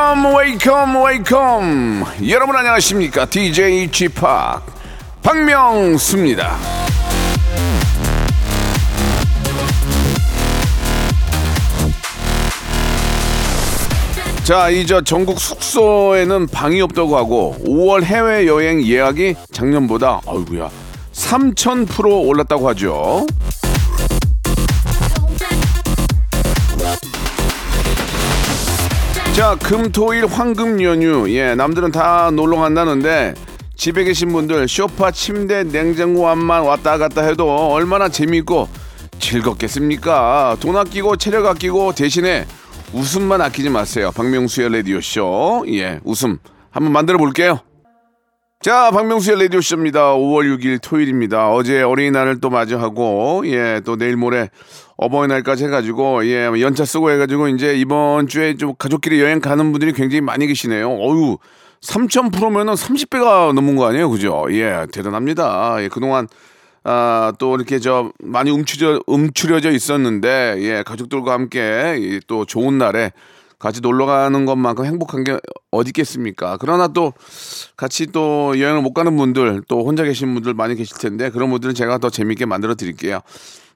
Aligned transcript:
Welcome 0.00 0.34
welcome 0.34 1.04
welcome 1.04 2.04
여러분 2.30 2.56
안녕하십니까 2.56 3.26
DJ 3.26 3.88
P 3.88 4.08
박명수입니다. 5.22 6.56
자, 14.42 14.70
이제 14.70 15.00
전국 15.04 15.38
숙소에는 15.38 16.46
방이 16.46 16.80
없다고 16.80 17.16
하고 17.18 17.56
5월 17.66 18.02
해외 18.02 18.46
여행 18.46 18.82
예약이 18.82 19.34
작년보다 19.52 20.22
어이구야 20.24 20.70
3,000% 21.12 22.26
올랐다고 22.26 22.70
하죠. 22.70 23.26
자, 29.40 29.56
금 29.56 29.90
토 29.90 30.12
일 30.12 30.26
황금 30.26 30.82
연휴. 30.82 31.26
예, 31.30 31.54
남들은 31.54 31.92
다 31.92 32.30
놀러 32.30 32.58
간다는데 32.58 33.32
집에 33.74 34.04
계신 34.04 34.30
분들 34.34 34.68
쇼파, 34.68 35.12
침대, 35.12 35.64
냉장고 35.64 36.28
안만 36.28 36.60
왔다 36.64 36.98
갔다 36.98 37.22
해도 37.22 37.48
얼마나 37.72 38.10
재미있고 38.10 38.68
즐겁겠습니까? 39.18 40.58
돈 40.60 40.76
아끼고 40.76 41.16
체력 41.16 41.46
아끼고 41.46 41.94
대신에 41.94 42.44
웃음만 42.92 43.40
아끼지 43.40 43.70
마세요. 43.70 44.10
박명수의 44.14 44.74
라디오 44.74 45.00
쇼. 45.00 45.64
예, 45.68 46.00
웃음 46.04 46.36
한번 46.70 46.92
만들어 46.92 47.16
볼게요. 47.16 47.60
자, 48.62 48.90
박명수의 48.90 49.40
라디오 49.44 49.62
쇼입니다. 49.62 50.12
5월 50.16 50.54
6일 50.58 50.80
토요일입니다. 50.82 51.50
어제 51.50 51.80
어린이날을 51.80 52.42
또 52.42 52.50
맞이하고 52.50 53.44
예, 53.46 53.80
또 53.86 53.96
내일 53.96 54.18
모레 54.18 54.50
어버이날까지 54.98 55.64
해가지고 55.64 56.26
예, 56.26 56.44
연차 56.60 56.84
쓰고 56.84 57.10
해가지고 57.10 57.48
이제 57.48 57.74
이번 57.74 58.28
주에 58.28 58.56
좀 58.56 58.74
가족끼리 58.78 59.18
여행 59.22 59.40
가는 59.40 59.72
분들이 59.72 59.94
굉장히 59.94 60.20
많이 60.20 60.46
계시네요. 60.46 60.90
어유 60.90 61.38
3,000%면은 61.80 62.74
30배가 62.74 63.54
넘은 63.54 63.76
거 63.76 63.86
아니에요, 63.86 64.10
그죠? 64.10 64.46
예, 64.50 64.86
대단합니다. 64.92 65.76
예, 65.82 65.88
그동안 65.88 66.28
아, 66.84 67.32
또 67.38 67.56
이렇게 67.56 67.78
저 67.78 68.12
많이 68.22 68.50
움츠려 68.50 69.00
움츠려져 69.06 69.70
있었는데 69.70 70.56
예, 70.58 70.82
가족들과 70.84 71.32
함께 71.32 71.96
이또 71.98 72.44
좋은 72.44 72.76
날에 72.76 73.12
같이 73.60 73.80
놀러 73.80 74.06
가는 74.06 74.46
것만큼 74.46 74.84
행복한 74.86 75.22
게 75.22 75.38
어디 75.70 75.90
있겠습니까? 75.90 76.56
그러나 76.58 76.88
또 76.88 77.12
같이 77.76 78.06
또 78.06 78.58
여행을 78.58 78.82
못 78.82 78.94
가는 78.94 79.16
분들 79.16 79.62
또 79.68 79.84
혼자 79.84 80.02
계신 80.02 80.34
분들 80.34 80.54
많이 80.54 80.74
계실 80.74 80.96
텐데 80.98 81.30
그런 81.30 81.50
분들은 81.50 81.74
제가 81.74 81.98
더 81.98 82.10
재밌게 82.10 82.46
만들어 82.46 82.74
드릴게요. 82.74 83.20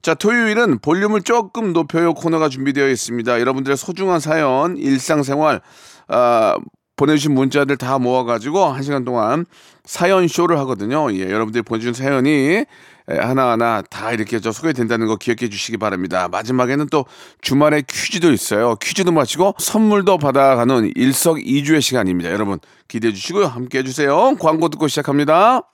자, 0.03 0.15
토요일은 0.15 0.81
볼륨을 0.81 1.23
조금 1.23 1.73
높여요 1.73 2.15
코너가 2.15 2.49
준비되어 2.49 2.89
있습니다. 2.89 3.41
여러분들의 3.41 3.77
소중한 3.77 4.21
사연, 4.21 4.77
일상생활, 4.77 5.61
아, 6.09 6.57
보내주신 6.97 7.33
문자들 7.33 7.77
다 7.77 7.99
모아가지고 7.99 8.65
한 8.67 8.83
시간 8.83 9.05
동안 9.05 9.47
사연 9.85 10.29
쇼를 10.29 10.59
하거든요. 10.61 11.13
예, 11.13 11.31
여러분들이 11.31 11.63
보내주신 11.63 11.95
사연이 11.95 12.65
예, 13.11 13.17
하나하나 13.19 13.83
다 13.83 14.13
이렇게 14.13 14.41
저 14.41 14.53
소개된다는 14.53 15.07
거 15.07 15.17
기억해 15.17 15.49
주시기 15.49 15.77
바랍니다. 15.77 16.29
마지막에는 16.29 16.87
또 16.91 17.05
주말에 17.43 17.83
퀴즈도 17.83 18.33
있어요. 18.33 18.77
퀴즈도 18.77 19.13
마치고 19.13 19.55
선물도 19.59 20.19
받아가는 20.19 20.93
일석이주의 20.95 21.83
시간입니다. 21.83 22.31
여러분 22.31 22.59
기대해 22.89 23.13
주시고요. 23.13 23.47
함께 23.47 23.79
해주세요. 23.79 24.37
광고 24.39 24.69
듣고 24.69 24.89
시작합니다. 24.89 25.74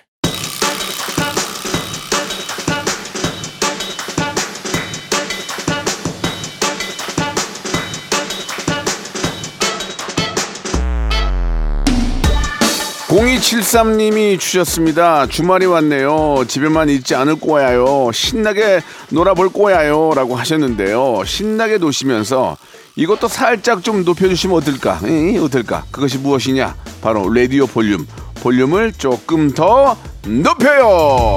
공2 13.11 13.41
7 13.41 13.59
3님이 13.59 14.39
주셨습니다. 14.39 15.27
주말이 15.27 15.65
왔네요. 15.65 16.45
집에만 16.47 16.87
있지 16.87 17.13
않을 17.13 17.41
거야요. 17.41 18.09
신나게 18.13 18.79
놀아볼 19.09 19.51
거야요. 19.51 20.13
라고 20.15 20.37
하셨는데요. 20.37 21.21
신나게 21.25 21.77
노시면서 21.77 22.55
이것도 22.95 23.27
살짝 23.27 23.83
좀 23.83 24.05
높여주시면 24.05 24.55
어떨까? 24.55 25.01
이 25.05 25.37
어떨까? 25.37 25.83
그것이 25.91 26.19
무엇이냐? 26.19 26.73
바로 27.01 27.29
라디오 27.29 27.67
볼륨. 27.67 28.07
볼륨을 28.35 28.93
조금 28.93 29.51
더 29.51 29.97
높여요. 30.25 31.35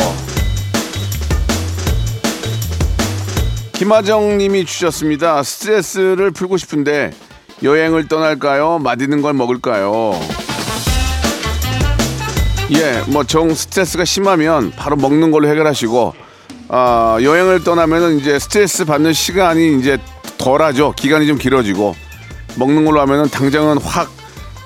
김하정 3.72 4.38
님이 4.38 4.64
주셨습니다. 4.64 5.42
스트레스를 5.42 6.30
풀고 6.30 6.56
싶은데 6.56 7.10
여행을 7.64 8.06
떠날까요? 8.06 8.78
맛있는 8.78 9.22
걸 9.22 9.34
먹을까요? 9.34 10.43
예, 12.72 13.02
뭐 13.08 13.24
정 13.24 13.54
스트레스가 13.54 14.04
심하면 14.04 14.70
바로 14.72 14.96
먹는 14.96 15.30
걸로 15.30 15.48
해결하시고 15.48 16.14
아, 16.68 17.18
여행을 17.20 17.62
떠나면은 17.62 18.18
이제 18.18 18.38
스트레스 18.38 18.84
받는 18.84 19.12
시간이 19.12 19.78
이제 19.78 19.98
덜하죠. 20.38 20.94
기간이 20.96 21.26
좀 21.26 21.38
길어지고 21.38 21.94
먹는 22.56 22.84
걸로 22.84 23.00
하면은 23.00 23.28
당장은 23.28 23.78
확 23.78 24.10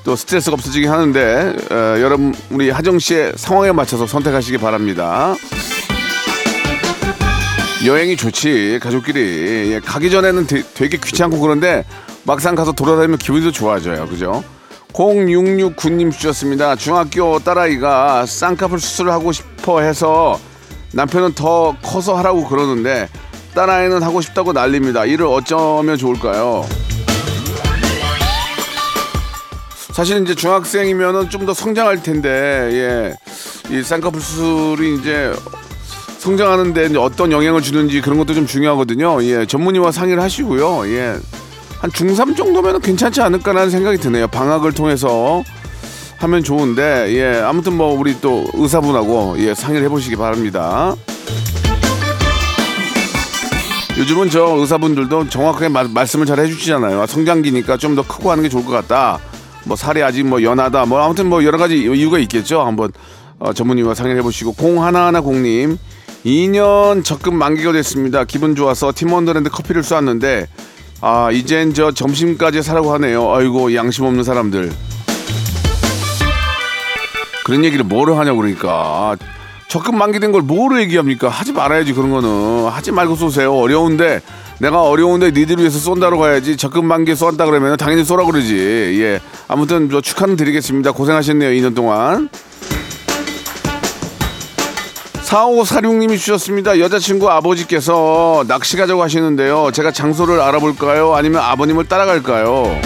또 0.04 0.16
스트레스가 0.16 0.54
없어지긴 0.54 0.90
하는데 0.90 1.54
어, 1.70 1.74
여러분 2.00 2.34
우리 2.48 2.70
하정 2.70 2.98
씨의 2.98 3.34
상황에 3.36 3.72
맞춰서 3.72 4.06
선택하시기 4.06 4.56
바랍니다. 4.56 5.34
여행이 7.84 8.16
좋지 8.16 8.78
가족끼리 8.82 9.72
예, 9.74 9.80
가기 9.80 10.10
전에는 10.10 10.46
되, 10.46 10.62
되게 10.72 10.96
귀찮고 10.96 11.38
그런데 11.38 11.84
막상 12.24 12.54
가서 12.54 12.72
돌아다니면 12.72 13.18
기분도 13.18 13.52
좋아져요 13.52 14.08
그죠 14.08 14.42
0669님 14.98 16.10
주셨습니다 16.10 16.74
중학교 16.74 17.38
딸아이가 17.38 18.26
쌍꺼풀 18.26 18.80
수술을 18.80 19.12
하고 19.12 19.30
싶어 19.30 19.80
해서 19.80 20.40
남편은 20.92 21.34
더 21.34 21.76
커서 21.82 22.16
하라고 22.16 22.48
그러는데 22.48 23.08
딸아이는 23.54 24.02
하고 24.02 24.20
싶다고 24.20 24.52
난립니다 24.52 25.04
이를 25.04 25.26
어쩌면 25.26 25.96
좋을까요 25.96 26.66
사실 29.92 30.20
이제 30.22 30.34
중학생이면은 30.34 31.30
좀 31.30 31.46
더 31.46 31.54
성장할 31.54 32.02
텐데 32.02 32.28
예. 32.28 33.14
이 33.70 33.82
쌍꺼풀 33.82 34.20
수술이 34.20 34.96
이제 34.96 35.32
성장하는데 36.18 36.86
이제 36.86 36.98
어떤 36.98 37.32
영향을 37.32 37.62
주는지 37.62 38.00
그런 38.00 38.18
것도 38.18 38.34
좀 38.34 38.46
중요하거든요. 38.46 39.22
예, 39.24 39.46
전문의와 39.46 39.92
상의를 39.92 40.22
하시고요. 40.22 40.86
예, 40.88 41.16
한 41.80 41.90
중3 41.90 42.36
정도면 42.36 42.80
괜찮지 42.80 43.20
않을까라는 43.22 43.70
생각이 43.70 43.98
드네요. 43.98 44.26
방학을 44.28 44.72
통해서 44.72 45.42
하면 46.18 46.42
좋은데, 46.42 47.06
예, 47.14 47.40
아무튼 47.42 47.74
뭐 47.76 47.96
우리 47.98 48.20
또 48.20 48.44
의사분하고 48.54 49.36
예, 49.38 49.54
상의를 49.54 49.84
해보시기 49.86 50.16
바랍니다. 50.16 50.94
요즘은 53.96 54.30
저 54.30 54.44
의사분들도 54.58 55.28
정확하게 55.28 55.68
마- 55.68 55.84
말씀을 55.84 56.26
잘 56.26 56.38
해주시잖아요. 56.40 57.06
성장기니까 57.06 57.76
좀 57.76 57.94
더 57.96 58.02
크고 58.06 58.30
하는 58.30 58.42
게 58.42 58.48
좋을 58.48 58.64
것 58.64 58.70
같다. 58.70 59.18
뭐 59.64 59.76
살이 59.76 60.02
아직 60.02 60.24
뭐 60.24 60.42
연하다. 60.42 60.86
뭐 60.86 61.00
아무튼 61.02 61.26
뭐 61.28 61.44
여러 61.44 61.58
가지 61.58 61.76
이유가 61.78 62.18
있겠죠. 62.20 62.62
한번 62.62 62.92
어, 63.40 63.52
전문의와 63.52 63.94
상의를 63.94 64.20
해보시고 64.20 64.54
0110님 64.54 65.76
2년 66.24 67.04
적금 67.04 67.36
만기가 67.36 67.72
됐습니다. 67.72 68.24
기분 68.24 68.54
좋아서 68.56 68.92
팀원들한테 68.94 69.50
커피를 69.50 69.82
쏘았는데 69.84 70.46
아 71.00 71.30
이젠 71.30 71.74
저 71.74 71.92
점심까지 71.92 72.62
사라고 72.62 72.92
하네요. 72.94 73.32
아이고 73.32 73.74
양심 73.74 74.04
없는 74.04 74.24
사람들. 74.24 74.72
그런 77.44 77.64
얘기를 77.64 77.84
뭐로 77.84 78.14
하냐고 78.16 78.38
그러니까 78.38 78.68
아, 78.70 79.16
적금 79.68 79.96
만기된 79.96 80.32
걸 80.32 80.42
뭐로 80.42 80.80
얘기합니까? 80.80 81.28
하지 81.28 81.52
말아야지 81.52 81.92
그런 81.92 82.10
거는 82.10 82.66
하지 82.68 82.90
말고 82.92 83.16
쏘세요. 83.16 83.54
어려운데 83.54 84.20
내가 84.58 84.82
어려운데 84.82 85.30
니들 85.30 85.58
위해서 85.58 85.78
쏜다고 85.78 86.18
가야지 86.18 86.56
적금 86.56 86.84
만기 86.84 87.14
쏜다 87.14 87.46
그러면 87.46 87.76
당연히 87.76 88.04
쏘라 88.04 88.24
그러지. 88.24 88.56
예 89.00 89.20
아무튼 89.46 89.88
저 89.90 90.00
축하는 90.00 90.36
드리겠습니다. 90.36 90.92
고생하셨네요 90.92 91.50
2년 91.60 91.74
동안. 91.76 92.28
4546님이 95.28 96.18
주셨습니다. 96.18 96.78
여자친구 96.78 97.28
아버지께서 97.30 98.44
낚시 98.48 98.78
가자고 98.78 99.02
하시는데요. 99.02 99.70
제가 99.72 99.92
장소를 99.92 100.40
알아볼까요? 100.40 101.14
아니면 101.14 101.42
아버님을 101.42 101.86
따라갈까요? 101.86 102.80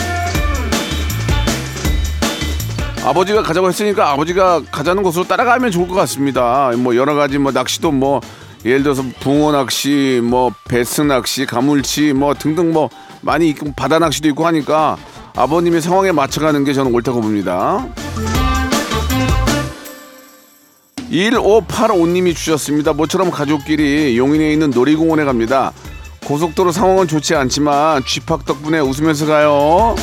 아버지가 3.05 3.43
가자고 3.43 3.69
했으니까 3.69 4.11
아버지가 4.11 4.63
가자는 4.73 5.05
곳으로 5.05 5.25
따라가면 5.25 5.71
좋을 5.71 5.87
것 5.87 5.95
같습니다. 5.95 6.73
뭐 6.79 6.97
여러 6.97 7.15
가지 7.15 7.39
뭐 7.39 7.53
낚시도 7.53 7.93
뭐 7.93 8.21
예를 8.65 8.83
들어서 8.83 9.05
붕어 9.21 9.53
낚시, 9.53 10.21
뭐 10.23 10.53
베스 10.69 11.01
낚시, 11.01 11.47
가물치 11.47 12.13
뭐 12.13 12.35
등등 12.35 12.73
뭐 12.73 12.91
많이 13.21 13.49
있고 13.51 13.73
바다 13.77 14.01
낚시도 14.01 14.29
있고 14.29 14.47
하니까 14.47 14.97
아버님의 15.37 15.81
상황에 15.81 16.11
맞춰가는 16.11 16.65
게 16.65 16.73
저는 16.73 16.93
옳다고 16.93 17.21
봅니다. 17.21 17.87
1585님이 21.13 22.35
주셨습니다. 22.35 22.95
모처럼 22.95 23.31
가족끼리 23.31 24.17
용인에 24.17 24.53
있는 24.53 24.71
놀이공원에 24.71 25.25
갑니다. 25.25 25.73
고속도로 26.25 26.73
상황은 26.73 27.07
좋지 27.07 27.35
않지만 27.35 28.03
쥐팍 28.05 28.47
덕분에 28.47 28.81
웃으면서 28.81 29.27
가요. 29.27 29.95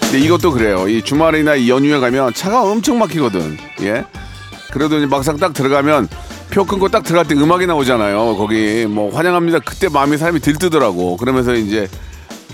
근데 0.00 0.18
이것도 0.18 0.50
그래요. 0.52 0.88
이 0.88 1.02
주말이나 1.02 1.54
이 1.54 1.70
연휴에 1.70 1.98
가면 1.98 2.34
차가 2.34 2.62
엄청 2.62 2.98
막히거든. 2.98 3.56
예. 3.82 4.04
그래도 4.70 4.98
이제 4.98 5.06
막상 5.06 5.38
딱 5.38 5.54
들어가면 5.54 6.08
표 6.50 6.66
끊고 6.66 6.88
딱 6.88 7.02
들어갈 7.02 7.26
때 7.26 7.34
음악이 7.34 7.66
나오잖아요. 7.66 8.36
거기 8.36 8.84
뭐 8.86 9.14
환영합니다. 9.14 9.60
그때 9.60 9.88
마음이 9.88 10.18
사람이 10.18 10.40
들뜨더라고. 10.40 11.16
그러면서 11.16 11.54
이제 11.54 11.88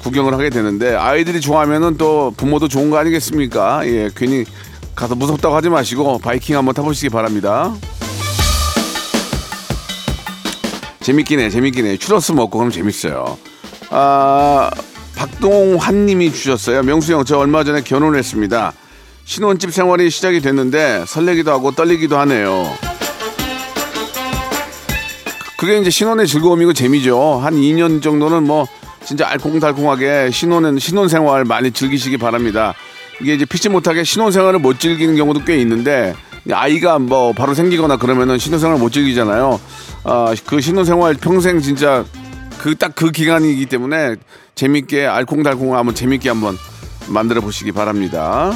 구경을 0.03 0.35
하게 0.35 0.51
되는데 0.51 0.95
아이들이 0.95 1.41
좋아하면은 1.41 1.97
또 1.97 2.33
부모도 2.37 2.69
좋은 2.69 2.91
거 2.91 2.99
아니겠습니까? 2.99 3.85
예. 3.87 4.11
괜히 4.15 4.45
가서 4.99 5.15
무섭다고 5.15 5.55
하지 5.55 5.69
마시고 5.69 6.19
바이킹 6.19 6.57
한번 6.57 6.75
타보시기 6.75 7.09
바랍니다. 7.09 7.73
재밌긴 11.01 11.39
해, 11.39 11.51
재밌긴 11.51 11.87
해. 11.87 11.97
추러스 11.97 12.33
먹고 12.33 12.59
그러면 12.59 12.73
재밌어요. 12.73 13.39
아, 13.91 14.69
박동환 15.17 16.07
님이 16.07 16.33
주셨어요. 16.33 16.83
명수 16.83 17.13
형, 17.13 17.25
저 17.25 17.39
얼마 17.39 17.63
전에 17.63 17.83
결혼했습니다. 17.83 18.73
신혼집 19.25 19.73
생활이 19.73 20.11
시작이 20.11 20.41
됐는데 20.41 21.05
설레기도 21.07 21.53
하고 21.53 21.71
떨리기도 21.71 22.19
하네요. 22.19 22.69
그게 25.59 25.79
이제 25.79 25.91
신혼의 25.91 26.27
즐거움이고 26.27 26.73
재미죠. 26.73 27.41
한 27.41 27.55
2년 27.55 28.03
정도는 28.03 28.43
뭐 28.43 28.67
진짜 29.05 29.29
알콩달콩하게 29.29 30.31
신혼은 30.33 30.81
신혼 30.81 31.09
생활 31.09 31.45
많이 31.45 31.71
즐기시기 31.71 32.17
바랍니다. 32.17 32.75
이게 33.21 33.35
이제 33.35 33.45
피치 33.45 33.69
못하게 33.69 34.05
신혼 34.05 34.31
생활을 34.33 34.59
못 34.59 34.79
즐기는 34.79 35.17
경우도 35.17 35.45
꽤 35.45 35.59
있는데 35.59 36.15
아이가 36.51 36.99
뭐 36.99 37.33
바로 37.33 37.55
생기거나 37.55 37.97
그러면은 37.97 38.39
신혼 38.39 38.61
생활 38.61 38.79
못 38.79 38.93
즐기잖아요. 38.93 39.61
아, 40.05 40.35
그 40.47 40.61
신혼 40.61 40.85
생활 40.85 41.15
평생 41.15 41.61
진짜 41.61 42.05
그딱그 42.59 43.11
기간이기 43.11 43.67
때문에 43.67 44.17
재밌게 44.55 45.07
알콩달콩 45.07 45.77
한번 45.77 45.95
재밌게 45.95 46.29
한번 46.29 46.57
만들어 47.09 47.41
보시기 47.41 47.73
바랍니다. 47.73 48.53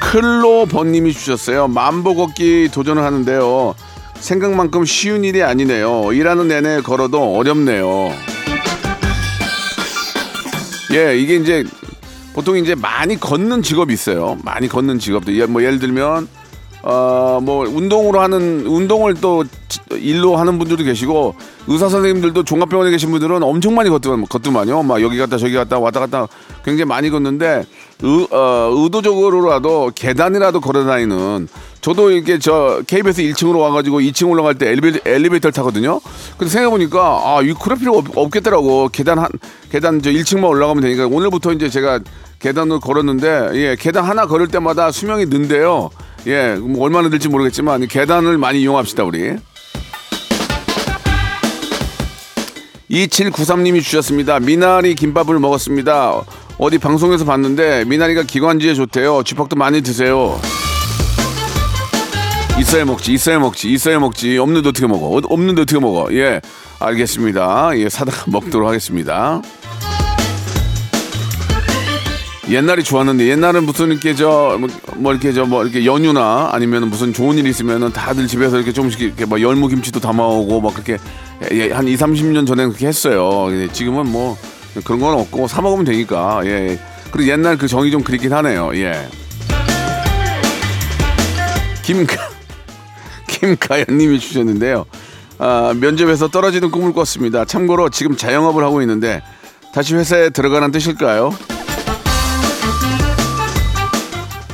클로버님이 0.00 1.12
주셨어요. 1.14 1.68
만보 1.68 2.14
걷기 2.14 2.68
도전을 2.72 3.02
하는데요. 3.02 3.74
생각만큼 4.16 4.84
쉬운 4.84 5.24
일이 5.24 5.42
아니네요. 5.42 6.12
일하는 6.12 6.48
내내 6.48 6.82
걸어도 6.82 7.36
어렵네요. 7.36 8.12
예, 10.92 11.16
이게 11.16 11.36
이제 11.36 11.64
보통 12.34 12.56
이제 12.56 12.74
많이 12.74 13.18
걷는 13.18 13.62
직업이 13.62 13.92
있어요. 13.92 14.38
많이 14.42 14.68
걷는 14.68 14.98
직업도. 14.98 15.34
예, 15.36 15.46
뭐 15.46 15.62
예를 15.62 15.78
들면 15.78 16.28
어뭐 16.82 17.68
운동으로 17.68 18.20
하는 18.20 18.66
운동을 18.66 19.14
또 19.20 19.44
일로 19.92 20.36
하는 20.36 20.58
분들도 20.58 20.82
계시고 20.82 21.36
의사 21.68 21.88
선생님들도 21.88 22.42
종합병원에 22.42 22.90
계신 22.90 23.10
분들은 23.12 23.42
엄청 23.42 23.74
많이 23.74 23.88
걷더만 23.88 24.26
걷더만요. 24.26 24.82
막 24.82 25.00
여기 25.00 25.16
갔다 25.16 25.38
저기 25.38 25.54
갔다 25.54 25.78
왔다 25.78 26.00
갔다 26.00 26.26
굉장히 26.64 26.88
많이 26.88 27.08
걷는데 27.08 27.64
의, 28.02 28.28
어, 28.30 28.70
의도적으로라도 28.74 29.92
계단이라도 29.94 30.60
걸어 30.60 30.84
다니는 30.84 31.48
저도 31.82 32.12
이렇게 32.12 32.38
저 32.38 32.80
KBS 32.86 33.22
1층으로 33.22 33.58
와가지고 33.58 34.00
2층 34.00 34.30
올라갈 34.30 34.54
때 34.54 34.68
엘리베이터, 34.68 35.00
엘리베이터를 35.04 35.52
타거든요. 35.52 36.00
근데 36.38 36.48
생각해보니까 36.48 37.00
아, 37.24 37.42
이 37.42 37.52
그럴 37.60 37.76
필요 37.76 37.98
없, 37.98 38.06
없겠더라고. 38.16 38.88
계단 38.90 39.18
한, 39.18 39.28
계단 39.70 40.00
저 40.00 40.10
1층만 40.10 40.48
올라가면 40.48 40.80
되니까 40.80 41.06
오늘부터 41.08 41.52
이제 41.52 41.68
제가 41.68 41.98
계단을 42.38 42.78
걸었는데 42.78 43.50
예, 43.54 43.76
계단 43.78 44.04
하나 44.04 44.26
걸을 44.26 44.46
때마다 44.46 44.92
수명이 44.92 45.26
는데요. 45.26 45.90
예, 46.28 46.54
뭐 46.54 46.84
얼마나 46.84 47.10
될지 47.10 47.28
모르겠지만 47.28 47.88
계단을 47.88 48.38
많이 48.38 48.60
이용합시다 48.60 49.02
우리. 49.02 49.34
2793님이 52.88 53.82
주셨습니다. 53.82 54.38
미나리 54.38 54.94
김밥을 54.94 55.40
먹었습니다. 55.40 56.22
어디 56.58 56.78
방송에서 56.78 57.24
봤는데 57.24 57.86
미나리가 57.86 58.22
기관지에 58.22 58.74
좋대요. 58.74 59.24
쥐팍도 59.24 59.56
많이 59.56 59.82
드세요. 59.82 60.38
있어야 62.58 62.84
먹지, 62.84 63.12
있어야 63.12 63.38
먹지, 63.38 63.72
있어야 63.72 63.98
먹지. 63.98 64.38
없는데 64.38 64.68
어떻게 64.68 64.86
먹어? 64.86 65.06
어, 65.16 65.20
없는데 65.24 65.62
어떻게 65.62 65.80
먹어? 65.80 66.08
예, 66.12 66.40
알겠습니다. 66.78 67.70
예, 67.76 67.88
사다가 67.88 68.24
먹도록 68.30 68.68
하겠습니다. 68.68 69.40
옛날이 72.50 72.82
좋았는데 72.84 73.28
옛날은 73.28 73.64
무슨 73.64 73.90
이렇게 73.92 74.14
저뭐 74.14 74.58
뭐 74.96 75.12
이렇게 75.12 75.32
저 75.32 75.46
뭐 75.46 75.62
이렇게 75.62 75.86
연휴나 75.86 76.50
아니면 76.52 76.88
무슨 76.90 77.12
좋은 77.12 77.38
일 77.38 77.46
있으면은 77.46 77.92
다들 77.92 78.26
집에서 78.26 78.56
이렇게 78.56 78.72
조금씩 78.72 79.00
이렇게 79.00 79.24
뭐 79.24 79.40
열무 79.40 79.68
김치도 79.68 80.00
담아오고 80.00 80.60
막 80.60 80.74
그렇게 80.74 80.98
예, 81.50 81.70
한 81.72 81.88
2, 81.88 81.96
30년 81.96 82.46
전에 82.46 82.66
그렇게 82.66 82.86
했어요. 82.86 83.48
예, 83.52 83.68
지금은 83.72 84.06
뭐 84.10 84.36
그런 84.84 85.00
건 85.00 85.18
없고 85.18 85.48
사 85.48 85.62
먹으면 85.62 85.84
되니까. 85.84 86.42
예. 86.44 86.78
그리고 87.10 87.30
옛날 87.30 87.56
그 87.58 87.66
정이 87.68 87.90
좀 87.90 88.02
그립긴 88.02 88.32
하네요. 88.32 88.70
예. 88.74 89.08
김가 91.82 92.16
김가연님이 93.42 94.20
주셨는데요. 94.20 94.86
아, 95.38 95.74
면접에서 95.76 96.28
떨어지는 96.28 96.70
꿈을 96.70 96.92
꿨습니다. 96.92 97.44
참고로 97.44 97.88
지금 97.88 98.16
자영업을 98.16 98.62
하고 98.62 98.80
있는데 98.82 99.20
다시 99.74 99.94
회사에 99.96 100.30
들어가는 100.30 100.70
뜻일까요? 100.70 101.34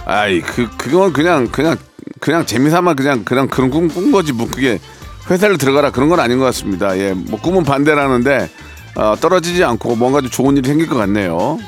아이 0.07 0.41
그 0.41 0.67
그건 0.79 1.13
그냥 1.13 1.49
그냥 1.49 1.77
그냥 2.19 2.47
재미삼아 2.47 2.95
그냥 2.95 3.25
그냥 3.25 3.47
그런 3.49 3.69
꿈 3.71 3.89
꾼 3.89 4.11
거지 4.11 4.33
뭐 4.33 4.49
그게 4.49 4.79
회사를 5.31 5.59
들어가라 5.59 5.91
그런 5.91 6.09
건 6.09 6.19
아닌 6.21 6.39
것 6.39 6.47
같습니다. 6.47 6.97
예, 6.97 7.13
뭐 7.13 7.39
꿈은 7.39 7.65
반대라는데 7.65 8.49
어, 8.97 9.15
떨어지지 9.21 9.63
않고 9.65 9.97
뭔가 9.97 10.23
좀 10.23 10.31
좋은 10.31 10.57
일이 10.57 10.67
생길 10.67 10.89
것 10.89 10.97
같네요. 10.97 11.59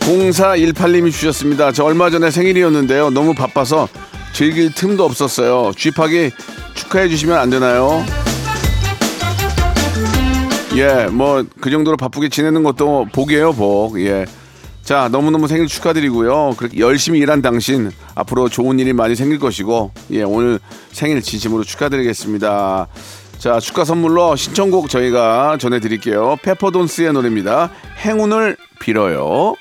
0418님이 0.00 1.12
주셨습니다. 1.12 1.70
저 1.70 1.84
얼마 1.84 2.10
전에 2.10 2.32
생일이었는데요. 2.32 3.10
너무 3.10 3.32
바빠서 3.32 3.86
즐길 4.32 4.72
틈도 4.74 5.04
없었어요. 5.04 5.72
쥐팍이 5.76 6.30
축하해 6.74 7.08
주시면 7.08 7.36
안 7.38 7.50
되나요? 7.50 8.04
예, 10.76 11.06
뭐 11.06 11.44
그 11.60 11.70
정도로 11.70 11.96
바쁘게 11.96 12.28
지내는 12.28 12.62
것도 12.62 13.06
복이에요, 13.12 13.52
복. 13.52 14.00
예. 14.00 14.24
자, 14.82 15.08
너무너무 15.10 15.46
생일 15.46 15.66
축하드리고요. 15.66 16.54
그렇게 16.56 16.78
열심히 16.78 17.18
일한 17.18 17.42
당신 17.42 17.90
앞으로 18.14 18.48
좋은 18.48 18.78
일이 18.78 18.92
많이 18.92 19.14
생길 19.14 19.38
것이고, 19.38 19.92
예, 20.12 20.22
오늘 20.22 20.58
생일 20.92 21.20
진심으로 21.22 21.64
축하드리겠습니다. 21.64 22.88
자, 23.38 23.60
축하 23.60 23.84
선물로 23.84 24.36
신청곡 24.36 24.88
저희가 24.88 25.58
전해 25.60 25.80
드릴게요. 25.80 26.36
페퍼돈스의 26.42 27.12
노래입니다. 27.12 27.70
행운을 28.04 28.56
빌어요. 28.80 29.54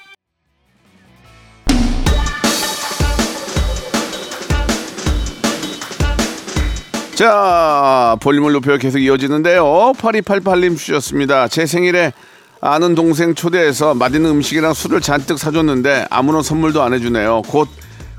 자, 7.23 8.15
볼륨을 8.21 8.53
높여 8.53 8.77
계속 8.77 8.99
이어지는데요. 8.99 9.91
8288님 9.97 10.77
주셨습니다. 10.77 11.49
제 11.49 11.65
생일에 11.65 12.13
아는 12.61 12.95
동생 12.95 13.35
초대해서 13.35 13.93
맛있는 13.93 14.29
음식이랑 14.29 14.73
술을 14.73 15.01
잔뜩 15.01 15.37
사줬는데 15.37 16.05
아무런 16.09 16.41
선물도 16.43 16.81
안 16.81 16.93
해주네요. 16.93 17.41
곧 17.49 17.67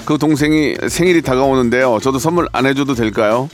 그 0.04 0.19
동생이 0.19 0.75
생일이 0.88 1.23
다가오는데요. 1.23 1.99
저도 2.02 2.19
선물 2.19 2.47
안 2.52 2.66
해줘도 2.66 2.95
될까요? 2.95 3.49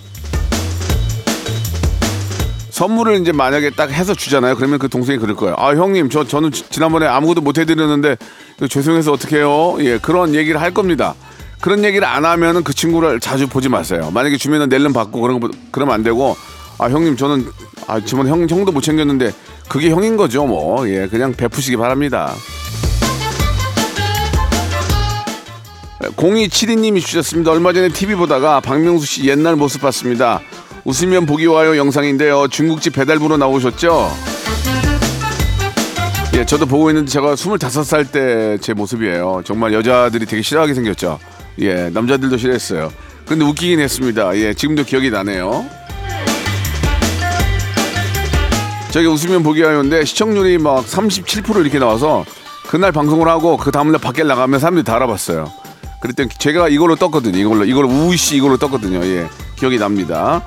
선물을 2.71 3.21
이제 3.21 3.31
만약에 3.31 3.71
딱 3.71 3.93
해서 3.93 4.15
주잖아요. 4.15 4.57
그러면 4.57 4.81
그 4.81 4.89
동생이 4.89 5.19
그럴 5.19 5.37
거예요. 5.37 5.55
아 5.59 5.77
형님 5.77 6.11
저 6.11 6.25
저는 6.25 6.51
지- 6.51 6.69
지난번에 6.71 7.07
아무것도 7.07 7.41
못 7.41 7.57
해드렸는데 7.59 8.17
죄송해서 8.69 9.13
어떻게 9.13 9.37
해요? 9.39 9.77
예 9.79 9.99
그런 9.99 10.35
얘기를 10.35 10.61
할 10.61 10.75
겁니다. 10.75 11.15
그런 11.67 11.83
얘기를 11.83 12.07
안 12.07 12.25
하면은 12.25 12.63
그 12.63 12.73
친구를 12.73 13.19
자주 13.19 13.49
보지 13.49 13.69
마세요. 13.69 14.13
만약에 14.15 14.37
주면은 14.37 14.69
낼름 14.69 14.93
받고 14.93 15.21
그런 15.21 15.41
거 15.41 15.51
그러면 15.73 15.97
안 15.97 16.05
되고 16.05 16.37
아 16.79 16.85
형님 16.89 17.17
저는 17.17 17.45
아 17.89 17.99
지금 17.99 18.29
형 18.29 18.49
형도 18.49 18.71
못 18.71 18.83
챙겼는데 18.83 19.33
그게 19.69 19.91
형인 19.91 20.17
거죠 20.17 20.47
뭐 20.47 20.89
예 20.89 21.09
그냥 21.09 21.33
베푸시기 21.33 21.77
바랍니다. 21.77 22.33
0272님이 26.03 27.01
주셨습니다. 27.01 27.51
얼마 27.51 27.73
전에 27.73 27.89
TV 27.89 28.15
보다가 28.15 28.61
박명수 28.61 29.05
씨 29.05 29.25
옛날 29.29 29.57
모습 29.57 29.81
봤습니다. 29.83 30.41
웃으면 30.85 31.27
보기 31.27 31.47
와요 31.47 31.77
영상인데요. 31.77 32.47
중국집 32.47 32.93
배달부로 32.95 33.39
나오셨죠? 33.39 34.09
예, 36.35 36.47
저도 36.47 36.67
보고 36.67 36.91
있는데 36.91 37.11
제가 37.11 37.35
25살 37.35 38.13
때 38.13 38.59
제 38.61 38.73
모습이에요. 38.73 39.43
정말 39.45 39.73
여자들이 39.73 40.27
되게 40.27 40.43
싫어하게 40.43 40.75
생겼죠. 40.75 41.19
예, 41.61 41.91
남자들도 41.91 42.37
싫어했어요. 42.37 42.93
근데 43.27 43.45
웃기긴 43.45 43.81
했습니다. 43.81 44.37
예, 44.37 44.55
지금도 44.55 44.85
기억이 44.85 45.11
나네요. 45.11 45.67
저기 48.91 49.07
웃으면 49.09 49.43
보기 49.43 49.63
와요인데 49.63 50.05
시청률이 50.05 50.59
막 50.59 50.85
37% 50.87 51.61
이렇게 51.61 51.79
나와서 51.79 52.25
그날 52.69 52.93
방송을 52.93 53.29
하고 53.29 53.57
그 53.57 53.71
다음날 53.71 54.01
밖에 54.01 54.23
나가면 54.25 54.59
사람들이 54.59 54.85
다 54.85 54.97
알아봤어요. 54.97 55.53
그랬더니 56.01 56.29
제가 56.39 56.69
이걸로 56.69 56.97
떴거든요. 56.97 57.39
이걸로 57.39 57.65
이걸로 57.65 57.89
우씨 57.89 58.37
이걸로 58.37 58.57
떴거든요. 58.57 59.05
예, 59.05 59.29
기억이 59.57 59.79
납니다. 59.79 60.43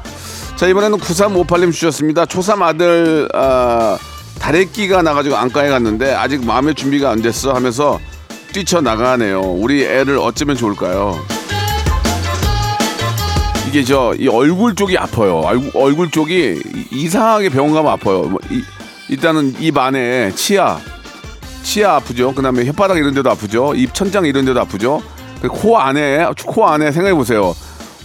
자 0.55 0.67
이번에는 0.67 0.97
9358님 0.97 1.71
주셨습니다. 1.71 2.25
초삼 2.25 2.63
아들 2.63 3.29
아, 3.33 3.97
다래끼가 4.39 5.01
나가지고 5.01 5.35
안과에 5.35 5.69
갔는데 5.69 6.13
아직 6.13 6.45
마음의 6.45 6.75
준비가 6.75 7.11
안 7.11 7.21
됐어 7.21 7.53
하면서 7.53 7.99
뛰쳐 8.53 8.81
나가네요. 8.81 9.41
우리 9.41 9.83
애를 9.85 10.17
어쩌면 10.17 10.55
좋을까요? 10.55 11.19
이게 13.67 13.83
저 13.83 14.13
이 14.17 14.27
얼굴 14.27 14.73
쪽이 14.75 14.97
아파요. 14.97 15.41
얼굴, 15.45 15.71
얼굴 15.75 16.09
쪽이 16.11 16.61
이- 16.91 17.03
이상하게 17.03 17.49
병원 17.49 17.73
가면 17.73 17.91
아파요. 17.91 18.23
뭐 18.23 18.39
이- 18.49 18.63
일단은 19.09 19.55
입 19.59 19.77
안에 19.77 20.31
치아, 20.33 20.79
치아 21.61 21.95
아프죠. 21.97 22.33
그다음에 22.33 22.63
혓바닥 22.65 22.97
이런 22.97 23.13
데도 23.13 23.29
아프죠. 23.29 23.73
입 23.75 23.93
천장 23.93 24.25
이런 24.25 24.45
데도 24.45 24.59
아프죠. 24.59 25.01
그코 25.41 25.77
안에 25.77 26.27
코 26.47 26.67
안에 26.67 26.91
생각해 26.91 27.13
보세요. 27.13 27.55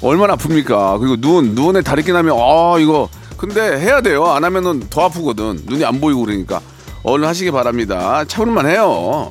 얼마나 0.02 0.36
아픕니까? 0.36 1.00
그리고 1.00 1.16
눈 1.16 1.54
눈에 1.54 1.80
다리끼 1.80 2.12
나면 2.12 2.36
아 2.38 2.76
이거 2.78 3.08
근데 3.38 3.60
해야 3.80 4.02
돼요. 4.02 4.26
안 4.26 4.44
하면은 4.44 4.82
더 4.90 5.04
아프거든. 5.06 5.60
눈이 5.64 5.82
안 5.84 5.98
보이고 6.00 6.20
그러니까 6.24 6.60
얼른 7.04 7.26
하시기 7.26 7.50
바랍니다. 7.50 8.24
참을만 8.28 8.66
해요. 8.68 9.30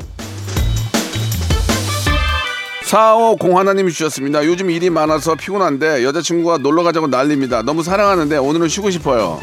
4501 2.98 3.58
하나님이 3.58 3.92
주셨습니다. 3.92 4.46
요즘 4.46 4.70
일이 4.70 4.92
많아서 4.92 5.34
피곤한데 5.34 6.04
여자친구가 6.04 6.60
놀러 6.60 6.84
가자고 6.84 7.08
난립니다. 7.08 7.64
너무 7.64 7.82
사랑하는데 7.82 8.38
오늘은 8.38 8.68
쉬고 8.68 8.92
싶어요. 8.92 9.42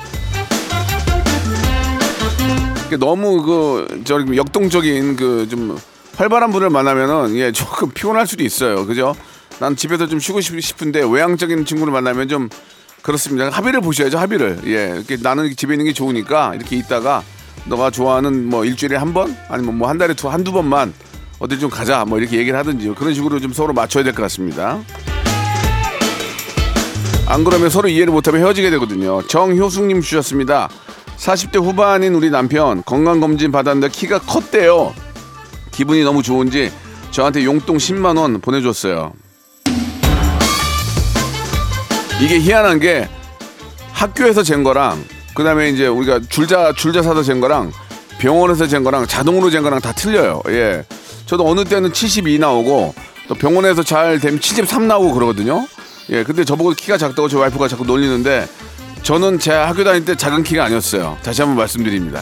너무 3.00 3.42
그 3.42 4.02
저기 4.04 4.36
역동적인 4.36 5.16
그 5.16 5.48
좀 5.50 5.76
활발한 6.16 6.52
분을 6.52 6.70
만나면은 6.70 7.34
예 7.38 7.50
조금 7.50 7.90
피곤할 7.90 8.28
수도 8.28 8.44
있어요. 8.44 8.86
그죠? 8.86 9.16
난 9.58 9.74
집에서 9.74 10.06
좀 10.06 10.20
쉬고 10.20 10.40
싶- 10.40 10.60
싶은데 10.60 11.00
외향적인 11.02 11.64
친구를 11.64 11.92
만나면 11.92 12.28
좀 12.28 12.48
그렇습니다. 13.02 13.48
합의를 13.50 13.80
보셔야죠. 13.80 14.16
합의를. 14.16 14.60
예. 14.66 14.92
이렇게 14.94 15.16
나는 15.20 15.52
집에 15.56 15.74
있는 15.74 15.86
게 15.86 15.92
좋으니까 15.92 16.54
이렇게 16.54 16.76
있다가 16.76 17.24
너가 17.66 17.90
좋아하는 17.90 18.48
뭐 18.48 18.64
일주일에 18.64 18.94
한 18.96 19.12
번 19.12 19.36
아니면 19.48 19.76
뭐 19.76 19.88
한 19.88 19.98
달에 19.98 20.14
두 20.14 20.28
한두 20.28 20.52
번만 20.52 20.92
어디 21.40 21.58
좀 21.58 21.70
가자 21.70 22.04
뭐 22.04 22.18
이렇게 22.18 22.36
얘기를 22.38 22.56
하든지 22.58 22.92
그런 22.96 23.14
식으로 23.14 23.40
좀 23.40 23.52
서로 23.52 23.72
맞춰야 23.72 24.04
될 24.04 24.12
것 24.12 24.22
같습니다. 24.22 24.78
안 27.26 27.44
그러면 27.44 27.70
서로 27.70 27.88
이해를 27.88 28.12
못하면 28.12 28.40
헤어지게 28.42 28.70
되거든요. 28.70 29.22
정효숙님 29.26 30.00
주셨습니다. 30.02 30.68
40대 31.16 31.62
후반인 31.62 32.14
우리 32.14 32.30
남편 32.30 32.82
건강검진 32.84 33.52
받았는데 33.52 33.88
키가 33.90 34.20
컸대요. 34.20 34.94
기분이 35.70 36.02
너무 36.02 36.22
좋은지 36.22 36.70
저한테 37.10 37.44
용돈 37.44 37.78
10만 37.78 38.18
원 38.18 38.40
보내줬어요. 38.40 39.12
이게 42.22 42.38
희한한 42.38 42.80
게 42.80 43.08
학교에서 43.92 44.42
잰 44.42 44.62
거랑 44.62 45.02
그다음에 45.34 45.70
이제 45.70 45.86
우리가 45.86 46.20
줄자 46.28 46.72
줄자 46.74 47.02
사서 47.02 47.22
잰 47.22 47.40
거랑 47.40 47.72
병원에서 48.18 48.66
잰 48.66 48.82
거랑 48.84 49.06
자동으로 49.06 49.48
잰 49.50 49.62
거랑 49.62 49.80
다 49.80 49.92
틀려요. 49.92 50.42
예. 50.48 50.84
저도 51.30 51.48
어느 51.48 51.62
때는 51.62 51.92
72 51.92 52.40
나오고 52.40 52.92
또 53.28 53.34
병원에서 53.36 53.84
잘 53.84 54.18
되면 54.18 54.40
73 54.40 54.88
나오고 54.88 55.14
그러거든요. 55.14 55.64
예. 56.10 56.24
근데 56.24 56.44
저보고 56.44 56.72
키가 56.72 56.98
작다고 56.98 57.28
저 57.28 57.38
와이프가 57.38 57.68
자꾸 57.68 57.84
놀리는데 57.84 58.48
저는 59.04 59.38
제 59.38 59.52
학교 59.52 59.84
다닐 59.84 60.04
때 60.04 60.16
작은 60.16 60.42
키가 60.42 60.64
아니었어요. 60.64 61.18
다시 61.22 61.40
한번 61.42 61.58
말씀드립니다. 61.58 62.20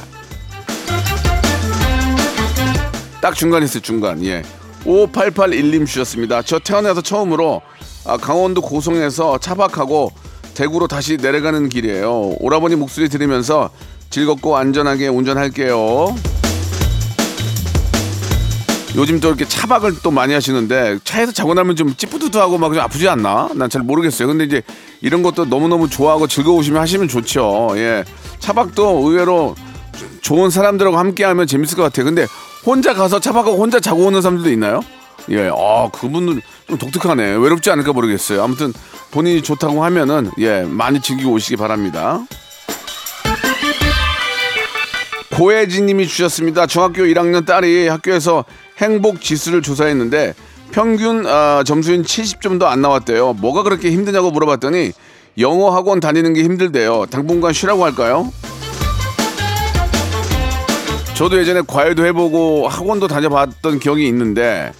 딱 3.23 3.35
중간 3.35 3.63
있어요, 3.63 3.81
중간. 3.81 4.23
예. 4.27 4.43
5881님 4.85 5.87
주셨습니다. 5.87 6.43
저 6.43 6.59
태어나서 6.59 7.01
처음으로 7.01 7.63
아, 8.05 8.19
강원도 8.19 8.61
고성에서 8.61 9.39
차박하고 9.39 10.13
대구로 10.53 10.87
다시 10.87 11.17
내려가는 11.17 11.71
길이에요. 11.71 12.35
오라버니 12.41 12.77
목소리 12.77 13.09
들으면서 13.09 13.71
즐겁고 14.11 14.59
안전하게 14.59 15.09
운전할게요. 15.09 16.15
요즘 18.99 19.21
또 19.21 19.29
이렇게 19.29 19.47
차박을 19.47 20.01
또 20.03 20.11
많이 20.11 20.35
하시는데 20.35 20.99
차에서 21.05 21.31
자고 21.33 21.55
나면 21.55 21.77
좀 21.77 21.95
찌뿌드드하고 21.97 22.59
막 22.59 22.73
좀 22.75 22.81
아프지 22.83 23.09
않나? 23.09 23.49
난 23.55 23.71
잘 23.71 23.83
모르겠어요. 23.83 24.27
근데 24.29 24.45
이제 24.45 24.63
이런 25.01 25.23
것도 25.23 25.45
너무너무 25.47 25.89
좋아하고 25.89 26.27
즐거우시면 26.27 26.81
하시면 26.83 27.07
좋죠. 27.09 27.69
예. 27.77 28.05
차박도 28.41 29.03
의외로 29.09 29.55
좋은 30.21 30.51
사람들하고 30.51 30.99
함께 30.99 31.25
하면 31.25 31.47
재밌을 31.47 31.77
것 31.77 31.83
같아요. 31.85 32.07
근데 32.07 32.27
혼자 32.67 32.93
가서 32.93 33.21
차박하고 33.21 33.57
혼자 33.57 33.79
자고 33.79 34.05
오는 34.07 34.21
사람들도 34.21 34.51
있나요? 34.51 34.81
예, 35.31 35.49
아, 35.55 35.89
그분은 35.93 36.41
좀 36.69 36.79
독특하네. 36.79 37.37
외롭지 37.37 37.71
않을까 37.71 37.93
모르겠어요. 37.93 38.43
아무튼 38.43 38.73
본인이 39.11 39.43
좋다고 39.43 39.85
하면은 39.85 40.31
예, 40.39 40.63
많이 40.63 41.01
즐기고 41.01 41.31
오시기 41.33 41.57
바랍니다. 41.57 42.21
고혜진 45.37 45.87
님이 45.87 46.09
주셨습니다. 46.09 46.67
중학교 46.67 47.03
1학년 47.03 47.47
딸이 47.47 47.87
학교에서 47.89 48.45
행복 48.79 49.21
지수를 49.21 49.63
조사했는데 49.63 50.35
평균 50.71 51.27
아, 51.27 51.63
점수인 51.65 52.03
70점도 52.03 52.65
안 52.65 52.81
나왔대요. 52.83 53.35
뭐가 53.35 53.63
그렇게 53.63 53.91
힘드냐고 53.91 54.31
물어봤더니 54.31 54.93
영어 55.39 55.71
학원 55.71 56.01
다니는 56.01 56.35
게 56.35 56.43
힘들대요. 56.43 57.07
당분간 57.07 57.53
쉬라고 57.53 57.85
할까요? 57.85 58.33
저도 61.15 61.39
예전에 61.39 61.63
과외도 61.67 62.07
해보고 62.07 62.69
학원도 62.69 63.09
다녀봤던 63.09 63.81
기억이 63.81 64.07
있는데 64.09 64.73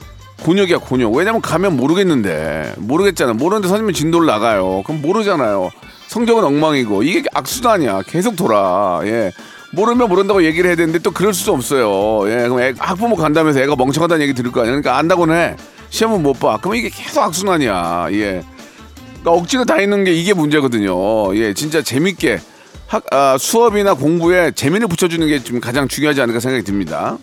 곤욕이야 0.43 0.79
곤욕. 0.79 1.15
왜냐면 1.15 1.41
가면 1.41 1.77
모르겠는데 1.77 2.75
모르겠잖아. 2.79 3.33
모르는데 3.33 3.67
선생님이 3.69 3.93
진도를 3.93 4.27
나가요. 4.27 4.83
그럼 4.87 5.03
모르잖아요. 5.03 5.71
성적은 6.07 6.45
엉망이고 6.45 7.03
이게 7.03 7.25
악순환이야. 7.35 8.03
계속 8.07 8.37
돌아. 8.37 9.01
예. 9.05 9.33
모르면 9.71 10.09
모른다고 10.09 10.45
얘기를 10.45 10.69
해야 10.69 10.77
되는데 10.77 10.99
또 10.99 11.11
그럴 11.11 11.35
수도 11.35 11.53
없어요. 11.53 12.29
예. 12.31 12.49
그럼 12.49 12.61
애, 12.61 12.75
학부모 12.79 13.17
간다면서 13.17 13.61
애가 13.61 13.77
멍청하다는 13.77 14.23
얘기 14.23 14.35
들을 14.35 14.51
거 14.51 14.61
아니야. 14.61 14.73
그러니까 14.73 14.97
안다고는 14.97 15.35
해. 15.35 15.57
시험은 15.91 16.23
못 16.23 16.39
봐. 16.39 16.59
그럼 16.59 16.77
이게 16.77 16.89
계속 16.89 17.23
악순환이야. 17.23 18.09
예. 18.13 18.43
그러니까 19.21 19.31
억지로 19.33 19.65
다니는 19.65 20.05
게 20.05 20.13
이게 20.13 20.33
문제거든요. 20.33 21.37
예, 21.37 21.53
진짜 21.53 21.83
재밌게 21.83 22.41
학, 22.87 23.05
아, 23.13 23.37
수업이나 23.39 23.95
공부에 23.95 24.53
재미를 24.53 24.89
붙여주는 24.89 25.27
게좀 25.27 25.61
가장 25.61 25.89
중요하지 25.89 26.23
않을까 26.23 26.41
생각이 26.41 26.65
듭니다. 26.65 27.19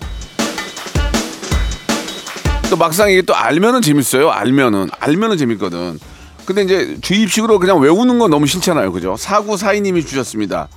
또 2.69 2.77
막상 2.77 3.09
이게 3.09 3.21
또 3.21 3.35
알면은 3.35 3.81
재밌어요. 3.81 4.29
알면은 4.29 4.89
알면은 4.99 5.37
재밌거든. 5.37 5.99
근데 6.45 6.61
이제 6.63 6.97
주입식으로 7.01 7.57
그냥 7.57 7.79
외우는 7.79 8.19
건 8.19 8.29
너무 8.29 8.45
싫잖아요. 8.45 8.91
그죠? 8.91 9.15
사구 9.17 9.57
사이님이 9.57 10.05
주셨습니다. 10.05 10.67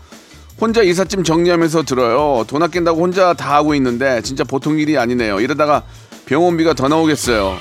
혼자 0.61 0.83
이삿짐 0.83 1.23
정리하면서 1.23 1.85
들어요. 1.85 2.45
돈 2.49 2.63
아낀다고 2.63 3.01
혼자 3.01 3.33
다 3.33 3.55
하고 3.55 3.75
있는데 3.77 4.21
진짜 4.23 4.43
보통 4.45 4.79
일이 4.79 4.99
아니네요. 4.99 5.41
이러다가 5.41 5.85
병원비가 6.27 6.75
더 6.75 6.89
나오겠어요. 6.89 7.57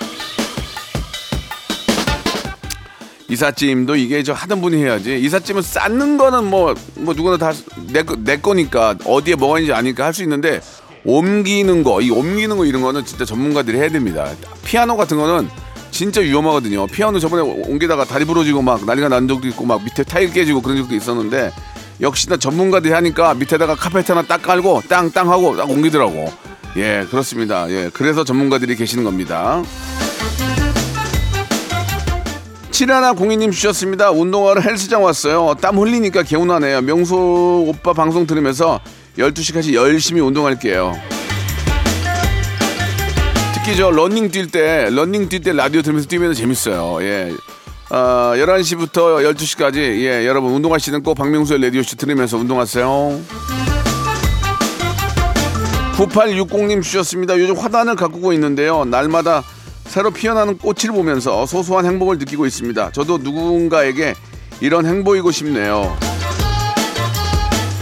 이삿짐도 3.29 3.97
이게 3.97 4.23
저 4.23 4.33
하던 4.33 4.61
분이 4.61 4.81
해야지. 4.81 5.19
이삿짐은 5.19 5.61
쌓는 5.61 6.17
거는 6.17 6.45
뭐, 6.45 6.73
뭐 6.95 7.13
누구나 7.13 7.37
다내 7.37 8.03
내 8.19 8.37
거니까 8.37 8.95
어디에 9.05 9.35
뭐가 9.35 9.59
있는지 9.59 9.73
아니까 9.73 10.05
할 10.05 10.13
수 10.13 10.23
있는데 10.23 10.61
옮기는 11.05 11.83
거, 11.83 12.01
이 12.01 12.09
옮기는 12.09 12.57
거 12.57 12.65
이런 12.65 12.81
거는 12.81 13.05
진짜 13.05 13.25
전문가들이 13.25 13.77
해야 13.77 13.89
됩니다. 13.89 14.27
피아노 14.65 14.97
같은 14.97 15.17
거는 15.17 15.47
진짜 15.91 16.21
위험하거든요. 16.21 16.87
피아노 16.87 17.19
저번에 17.19 17.43
옮기다가 17.43 18.05
다리 18.05 18.25
부러지고 18.25 18.61
막 18.61 18.83
난리가 18.85 19.07
난 19.09 19.27
적도 19.27 19.47
있고 19.49 19.65
막 19.65 19.83
밑에 19.83 20.03
타일 20.03 20.33
깨지고 20.33 20.61
그런 20.61 20.77
적도 20.77 20.95
있었는데 20.95 21.51
역시나 21.99 22.37
전문가들이 22.37 22.93
하니까 22.93 23.33
밑에다가 23.33 23.75
카페트 23.75 24.11
하나 24.11 24.21
딱 24.21 24.41
깔고 24.41 24.83
땅땅 24.87 25.31
하고 25.31 25.55
딱 25.55 25.69
옮기더라고. 25.69 26.31
예, 26.77 27.05
그렇습니다. 27.09 27.69
예, 27.69 27.89
그래서 27.93 28.23
전문가들이 28.23 28.75
계시는 28.75 29.03
겁니다. 29.03 29.63
7102님 32.69 33.51
주셨습니다. 33.51 34.11
운동하러 34.11 34.61
헬스장 34.61 35.03
왔어요. 35.03 35.55
땀 35.59 35.79
흘리니까 35.79 36.21
개운하네요. 36.21 36.81
명수 36.81 37.65
오빠 37.67 37.93
방송 37.93 38.27
들으면서 38.27 38.79
12시까지 39.17 39.73
열심히 39.73 40.21
운동할게요. 40.21 40.95
특히 43.55 43.75
저 43.75 43.89
러닝 43.89 44.29
뛸 44.29 44.51
때, 44.51 44.89
러닝 44.91 45.27
뛸 45.27 45.43
때 45.43 45.53
라디오 45.53 45.81
들으면서 45.81 46.07
뛰면 46.07 46.35
재밌어요. 46.35 47.01
예. 47.01 47.33
어, 47.89 48.33
11시부터 48.35 49.23
12시까지, 49.33 49.77
예, 49.77 50.25
여러분 50.27 50.51
운동하시는 50.53 51.03
꼭 51.03 51.15
박명수의 51.15 51.61
라디오쇼 51.61 51.95
들으면서 51.95 52.37
운동하세요. 52.37 53.21
9860님 55.95 56.83
주셨습니다. 56.83 57.39
요즘 57.39 57.57
화단을 57.57 57.95
가꾸고 57.95 58.33
있는데요. 58.33 58.83
날마다 58.85 59.41
새로 59.85 60.11
피어나는 60.11 60.57
꽃을 60.57 60.93
보면서 60.93 61.45
소소한 61.45 61.85
행복을 61.85 62.17
느끼고 62.17 62.45
있습니다. 62.45 62.91
저도 62.91 63.19
누군가에게 63.19 64.13
이런 64.59 64.85
행복이고 64.85 65.31
싶네요. 65.31 65.97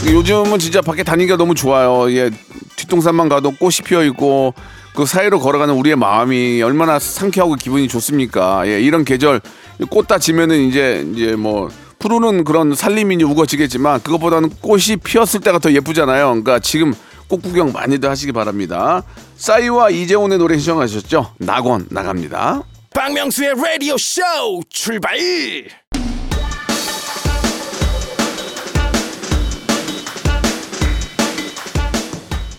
요즘은 0.06 0.60
진짜 0.60 0.82
밖에 0.82 1.02
다니기가 1.02 1.36
너무 1.36 1.56
좋아요. 1.56 2.12
예, 2.12 2.30
뒷동산만 2.76 3.28
가도 3.28 3.52
꽃이 3.52 3.78
피어 3.84 4.04
있고 4.06 4.54
그 4.96 5.06
사이로 5.06 5.40
걸어가는 5.40 5.74
우리의 5.74 5.96
마음이 5.96 6.62
얼마나 6.62 7.00
상쾌하고 7.00 7.56
기분이 7.56 7.88
좋습니까? 7.88 8.68
예, 8.68 8.80
이런 8.80 9.04
계절 9.04 9.42
꽃다 9.90 10.20
지면은 10.20 10.68
이제 10.68 11.06
이제 11.14 11.36
뭐 11.36 11.70
푸르는 12.00 12.44
그런 12.44 12.76
살림이 12.76 13.16
이제 13.16 13.24
우거지겠지만 13.24 14.02
그것보다는 14.02 14.50
꽃이 14.62 14.98
피었을 15.04 15.42
때가 15.42 15.60
더 15.60 15.72
예쁘잖아요. 15.72 16.28
그러니까 16.28 16.60
지금 16.60 16.94
꽃 17.28 17.42
구경 17.42 17.72
많이들 17.72 18.10
하시기 18.10 18.32
바랍니다. 18.32 19.04
싸이와 19.36 19.90
이재훈의 19.90 20.38
노래 20.38 20.58
신청하셨죠? 20.58 21.34
낙원 21.40 21.88
나갑니다. 21.90 22.64
박명수의 22.94 23.56
라디오 23.56 23.98
쇼 23.98 24.22
출발 24.70 25.18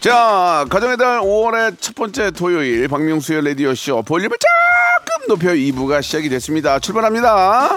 자, 0.07 0.65
가정의 0.71 0.99
달 0.99 1.19
5월의 1.19 1.79
첫 1.81 1.97
번째 1.97 2.31
토요일 2.31 2.87
박명수의 2.87 3.43
라디오 3.43 3.75
쇼 3.75 4.03
볼륨을 4.03 4.37
조금 4.39 5.27
높여 5.27 5.53
2부가 5.53 6.01
시작이 6.01 6.29
됐습니다. 6.29 6.79
출발합니다. 6.79 7.77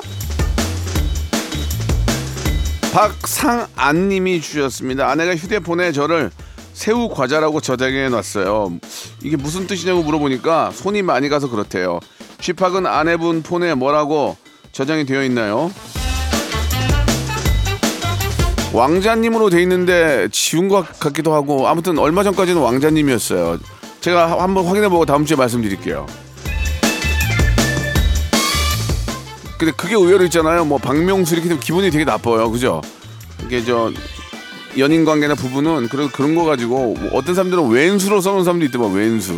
박상안 2.93 4.09
님이 4.09 4.41
주셨습니다. 4.41 5.09
아내가 5.09 5.35
휴대폰에 5.35 5.91
저를 5.91 6.29
새우 6.73 7.09
과자라고 7.09 7.61
저장해 7.61 8.09
놨어요. 8.09 8.77
이게 9.23 9.35
무슨 9.35 9.65
뜻이냐고 9.65 10.03
물어보니까 10.03 10.69
손이 10.69 11.01
많이 11.01 11.29
가서 11.29 11.49
그렇대요. 11.49 11.99
쥐팍은 12.41 12.85
아내분 12.85 13.41
폰에 13.41 13.73
뭐라고 13.73 14.37
저장이 14.71 15.07
되어 15.07 15.23
있나요? 15.23 15.71
왕자님으로 18.73 19.49
돼 19.49 19.61
있는데 19.63 20.27
지운 20.31 20.67
것 20.67 20.99
같기도 20.99 21.33
하고 21.33 21.67
아무튼 21.67 21.97
얼마 21.97 22.23
전까지는 22.23 22.61
왕자님이었어요. 22.61 23.59
제가 23.99 24.41
한번 24.41 24.65
확인해보고 24.65 25.05
다음 25.05 25.25
주에 25.25 25.35
말씀드릴게요. 25.35 26.05
근데 29.57 29.73
그게 29.75 29.95
의외로 29.95 30.23
있잖아요. 30.25 30.63
뭐 30.65 30.77
박명수 30.77 31.33
이렇게 31.33 31.49
되면 31.49 31.61
기분이 31.61 31.91
되게 31.91 32.05
나빠요. 32.05 32.49
그죠? 32.49 32.81
이게 33.45 33.63
저 33.63 33.91
연인 34.77 35.03
관계나 35.03 35.35
부부는 35.35 35.89
그런 35.89 36.09
그런 36.11 36.35
거 36.35 36.45
가지고 36.45 36.93
뭐 36.93 37.09
어떤 37.13 37.35
사람들은 37.35 37.69
왼수로 37.69 38.21
써놓은 38.21 38.43
사람도 38.43 38.65
있더만 38.65 38.93
왼수. 38.93 39.37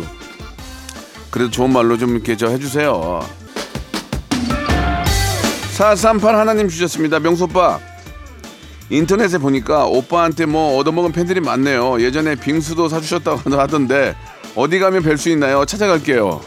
그래도 1.30 1.50
좋은 1.50 1.72
말로 1.72 1.96
좀 1.96 2.10
이렇게 2.10 2.36
저 2.36 2.48
해주세요. 2.48 3.26
438 5.72 6.36
하나님 6.36 6.68
주셨습니다. 6.68 7.18
명수 7.18 7.44
오빠. 7.44 7.80
인터넷에 8.92 9.38
보니까 9.38 9.86
오빠한테 9.86 10.44
뭐 10.44 10.76
얻어먹은 10.76 11.12
팬들이 11.12 11.40
많네요. 11.40 12.02
예전에 12.02 12.34
빙수도 12.34 12.88
사주셨다고 12.90 13.50
하던데 13.58 14.14
어디 14.54 14.78
가면 14.78 15.02
뵐 15.02 15.16
수 15.16 15.30
있나요? 15.30 15.64
찾아갈게요. 15.64 16.42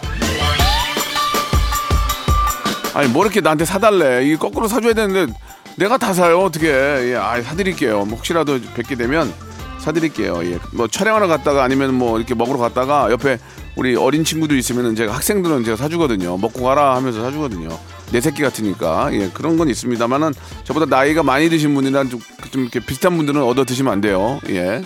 아니 2.93 3.09
뭐 3.09 3.25
이렇게 3.25 3.41
나한테 3.41 3.65
사달래? 3.65 4.25
이 4.25 4.37
거꾸로 4.37 4.67
사줘야 4.67 4.93
되는데 4.93 5.33
내가 5.75 5.97
다 5.97 6.13
사요 6.13 6.39
어떻게? 6.39 6.67
예, 6.67 7.15
아 7.19 7.41
사드릴게요. 7.41 8.05
뭐 8.05 8.17
혹시라도 8.17 8.59
뵙게 8.75 8.95
되면 8.95 9.33
사드릴게요. 9.79 10.45
예, 10.45 10.59
뭐 10.71 10.87
촬영하러 10.87 11.27
갔다가 11.27 11.63
아니면 11.63 11.95
뭐 11.95 12.19
이렇게 12.19 12.35
먹으러 12.35 12.59
갔다가 12.59 13.11
옆에 13.11 13.39
우리 13.75 13.95
어린 13.95 14.23
친구들 14.23 14.57
있으면은 14.57 14.95
제가 14.95 15.13
학생들은 15.13 15.63
제가 15.65 15.75
사주거든요. 15.77 16.37
먹고 16.37 16.63
가라 16.63 16.95
하면서 16.95 17.21
사주거든요. 17.21 17.69
내 18.11 18.21
새끼 18.21 18.41
같으니까 18.41 19.09
예 19.13 19.29
그런 19.33 19.57
건 19.57 19.69
있습니다만은 19.69 20.33
저보다 20.63 20.85
나이가 20.85 21.23
많이 21.23 21.49
드신 21.49 21.73
분이랑 21.75 22.09
좀, 22.09 22.21
좀 22.51 22.61
이렇게 22.61 22.79
비슷한 22.79 23.17
분들은 23.17 23.41
얻어 23.41 23.65
드시면 23.65 23.91
안 23.91 24.01
돼요. 24.01 24.39
예. 24.49 24.81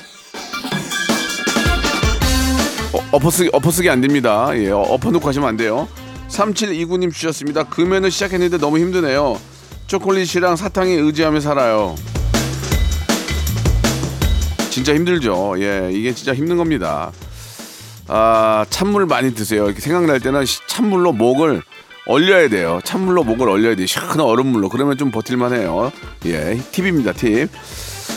어, 2.94 3.00
엎어쓰기 3.12 3.50
엎어쓰기 3.54 3.90
안 3.90 4.02
됩니다. 4.02 4.50
예, 4.56 4.72
어, 4.72 4.80
엎어놓고 4.80 5.28
하시면 5.28 5.48
안 5.48 5.58
돼요. 5.58 5.88
3729님 6.30 7.14
주셨습니다. 7.14 7.64
금연을 7.66 8.10
시작했는데 8.10 8.58
너무 8.58 8.80
힘드네요. 8.80 9.40
초콜릿이랑 9.86 10.56
사탕에 10.56 10.94
의지하며 10.94 11.40
살아요. 11.42 11.96
진짜 14.72 14.96
힘들죠. 14.96 15.56
예, 15.60 15.90
이게 15.92 16.14
진짜 16.14 16.34
힘든 16.34 16.58
겁니다. 16.58 17.12
아, 18.12 18.66
찬물 18.70 19.06
많이 19.06 19.34
드세요. 19.36 19.66
이렇게 19.66 19.82
생각날 19.82 20.20
때는 20.20 20.46
시- 20.46 20.60
찬물로 20.68 21.14
목을 21.14 21.62
얼려야 22.08 22.50
돼요. 22.50 22.80
찬물로 22.84 23.24
목을 23.24 23.48
얼려야 23.50 23.76
돼요. 23.76 23.86
시원한 23.86 24.20
얼음물로. 24.22 24.70
그러면 24.70 24.98
좀 24.98 25.12
버틸만 25.12 25.54
해요. 25.54 25.92
예, 26.26 26.60
팁입니다. 26.72 27.14
팁. 27.14 27.50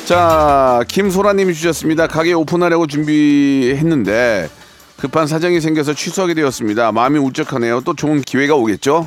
자, 0.06 0.82
김소라님이 0.88 1.52
주셨습니다. 1.54 2.06
가게 2.06 2.32
오픈하려고 2.32 2.86
준비했는데 2.86 4.48
급한 4.96 5.26
사정이 5.26 5.60
생겨서 5.60 5.92
취소하게 5.94 6.34
되었습니다. 6.34 6.92
마음이 6.92 7.18
울적하네요. 7.18 7.82
또 7.84 7.94
좋은 7.94 8.22
기회가 8.22 8.54
오겠죠? 8.54 9.06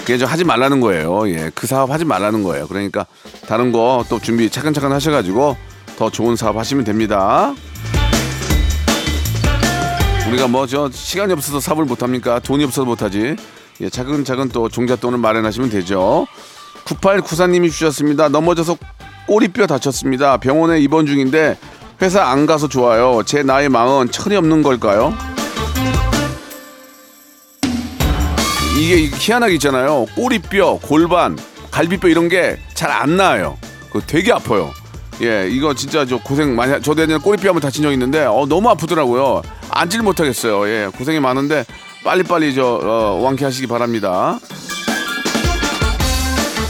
그게 0.00 0.18
좀 0.18 0.28
하지 0.28 0.44
말라는 0.44 0.80
거예요. 0.80 1.28
예, 1.30 1.50
그 1.54 1.66
사업 1.66 1.90
하지 1.90 2.04
말라는 2.04 2.42
거예요. 2.42 2.66
그러니까 2.66 3.06
다른 3.46 3.70
거 3.70 4.04
또 4.08 4.18
준비 4.18 4.50
차근차근 4.50 4.90
하셔가지고 4.92 5.56
더 5.96 6.10
좋은 6.10 6.34
사업 6.36 6.56
하시면 6.56 6.84
됩니다. 6.84 7.54
우리가 10.34 10.48
뭐 10.48 10.66
저 10.66 10.90
시간이 10.90 11.32
없어서 11.32 11.60
사업을 11.60 11.84
못 11.84 12.02
합니까? 12.02 12.40
돈이 12.40 12.64
없어서 12.64 12.84
못 12.84 13.02
하지. 13.02 13.36
예, 13.80 13.88
차근차근 13.88 14.48
또 14.48 14.68
종잣돈을 14.68 15.18
마련하시면 15.18 15.70
되죠. 15.70 16.26
9894님이 16.84 17.70
주셨습니다. 17.70 18.28
넘어져서 18.28 18.76
꼬리뼈 19.26 19.66
다쳤습니다. 19.66 20.36
병원에 20.38 20.80
입원 20.80 21.06
중인데 21.06 21.56
회사 22.02 22.24
안 22.24 22.46
가서 22.46 22.68
좋아요. 22.68 23.22
제 23.24 23.42
나이 23.42 23.68
마흔 23.68 24.10
철이 24.10 24.34
없는 24.36 24.62
걸까요? 24.62 25.14
이게 28.76 29.08
희한하게 29.16 29.54
있잖아요. 29.54 30.04
꼬리뼈, 30.16 30.80
골반, 30.82 31.38
갈비뼈 31.70 32.08
이런 32.08 32.28
게 32.28 32.58
잘 32.74 32.90
안 32.90 33.16
나아요. 33.16 33.56
그 33.92 34.00
되게 34.04 34.32
아파요. 34.32 34.72
예, 35.22 35.48
이거 35.48 35.72
진짜 35.74 36.04
저 36.04 36.18
고생 36.18 36.56
많이 36.56 36.72
하- 36.72 36.80
저도 36.80 37.02
예전에 37.02 37.18
꼬리뼈 37.20 37.50
한번 37.50 37.62
다친 37.62 37.84
적 37.84 37.92
있는데 37.92 38.24
어, 38.24 38.44
너무 38.48 38.68
아프더라고요. 38.68 39.42
앉질 39.74 40.02
못하겠어요. 40.02 40.68
예, 40.68 40.88
고생이 40.96 41.18
많은데 41.18 41.64
빨리빨리 42.04 42.54
저 42.54 42.64
어, 42.64 43.20
완쾌하시기 43.22 43.66
바랍니다. 43.66 44.38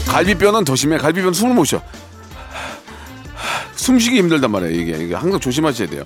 갈비뼈는 0.07 0.65
더 0.65 0.75
심해. 0.75 0.97
갈비뼈는 0.97 1.33
숨을 1.33 1.53
못 1.53 1.65
쉬어. 1.65 1.81
숨쉬기 3.75 4.17
힘들단 4.17 4.49
말이에요. 4.49 4.81
이게, 4.81 5.03
이게 5.03 5.13
항상 5.13 5.39
조심하셔야 5.39 5.87
돼요. 5.87 6.03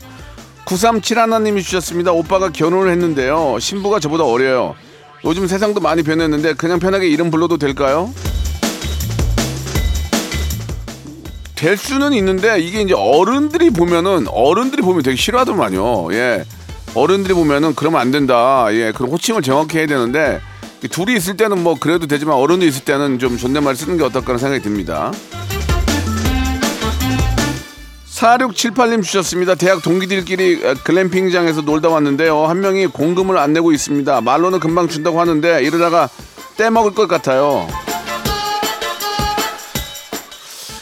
937 0.66 1.18
하나님이 1.20 1.64
주셨습니다. 1.64 2.12
오빠가 2.12 2.50
결혼을 2.50 2.92
했는데요. 2.92 3.58
신부가 3.60 4.00
저보다 4.00 4.26
어려요. 4.26 4.76
요즘 5.24 5.48
세상도 5.48 5.80
많이 5.80 6.04
변했는데 6.04 6.54
그냥 6.54 6.80
편하게 6.80 7.08
이름 7.08 7.32
불러도 7.32 7.58
될까요? 7.58 8.14
될 11.56 11.78
수는 11.78 12.14
있는데 12.14 12.60
이게 12.60 12.82
이제 12.82 12.94
어른들이 12.94 13.70
보면은 13.70 14.28
어른들이 14.30 14.82
보면 14.82 15.04
되게 15.04 15.16
싫어하더만요. 15.16 16.14
예. 16.14 16.44
어른들이 16.96 17.34
보면은 17.34 17.76
그러면 17.76 18.02
안 18.02 18.12
된다. 18.12 18.68
예. 18.72 18.92
그럼 18.92 19.12
호칭을 19.12 19.42
정확히 19.42 19.78
해야 19.78 19.88
되는데 19.88 20.42
둘이 20.92 21.16
있을 21.16 21.38
때는 21.38 21.62
뭐 21.64 21.76
그래도 21.80 22.08
되지만 22.08 22.36
어른이 22.36 22.66
있을 22.68 22.86
때는 22.86 23.20
좀 23.20 23.38
존댓말 23.38 23.76
쓰는 23.76 23.98
게 23.98 24.04
어떨까 24.04 24.30
하는 24.30 24.40
생각이 24.40 24.64
듭니다. 24.64 25.12
4678님 28.08 29.02
주셨습니다. 29.02 29.56
대학 29.56 29.82
동기들끼리 29.82 30.60
글램핑장에서 30.84 31.62
놀다 31.62 31.88
왔는데요. 31.90 32.46
한 32.48 32.60
명이 32.60 32.88
공금을 32.88 33.38
안 33.38 33.54
내고 33.54 33.72
있습니다. 33.72 34.20
말로는 34.22 34.60
금방 34.60 34.90
준다고 34.90 35.22
하는데 35.22 35.64
이러다가 35.64 36.10
떼먹을 36.58 36.94
것 36.94 37.08
같아요. 37.08 37.66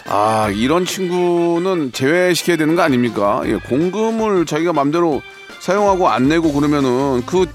아, 0.09 0.49
이런 0.55 0.85
친구는 0.85 1.91
제외시켜야 1.91 2.57
되는 2.57 2.75
거 2.75 2.81
아닙니까? 2.81 3.41
예, 3.45 3.55
공금을 3.55 4.45
자기가 4.45 4.73
맘대로 4.73 5.21
사용하고 5.67 6.07
안 6.07 6.29
내고 6.29 6.53
그러면은 6.53 7.25
그, 7.25 7.45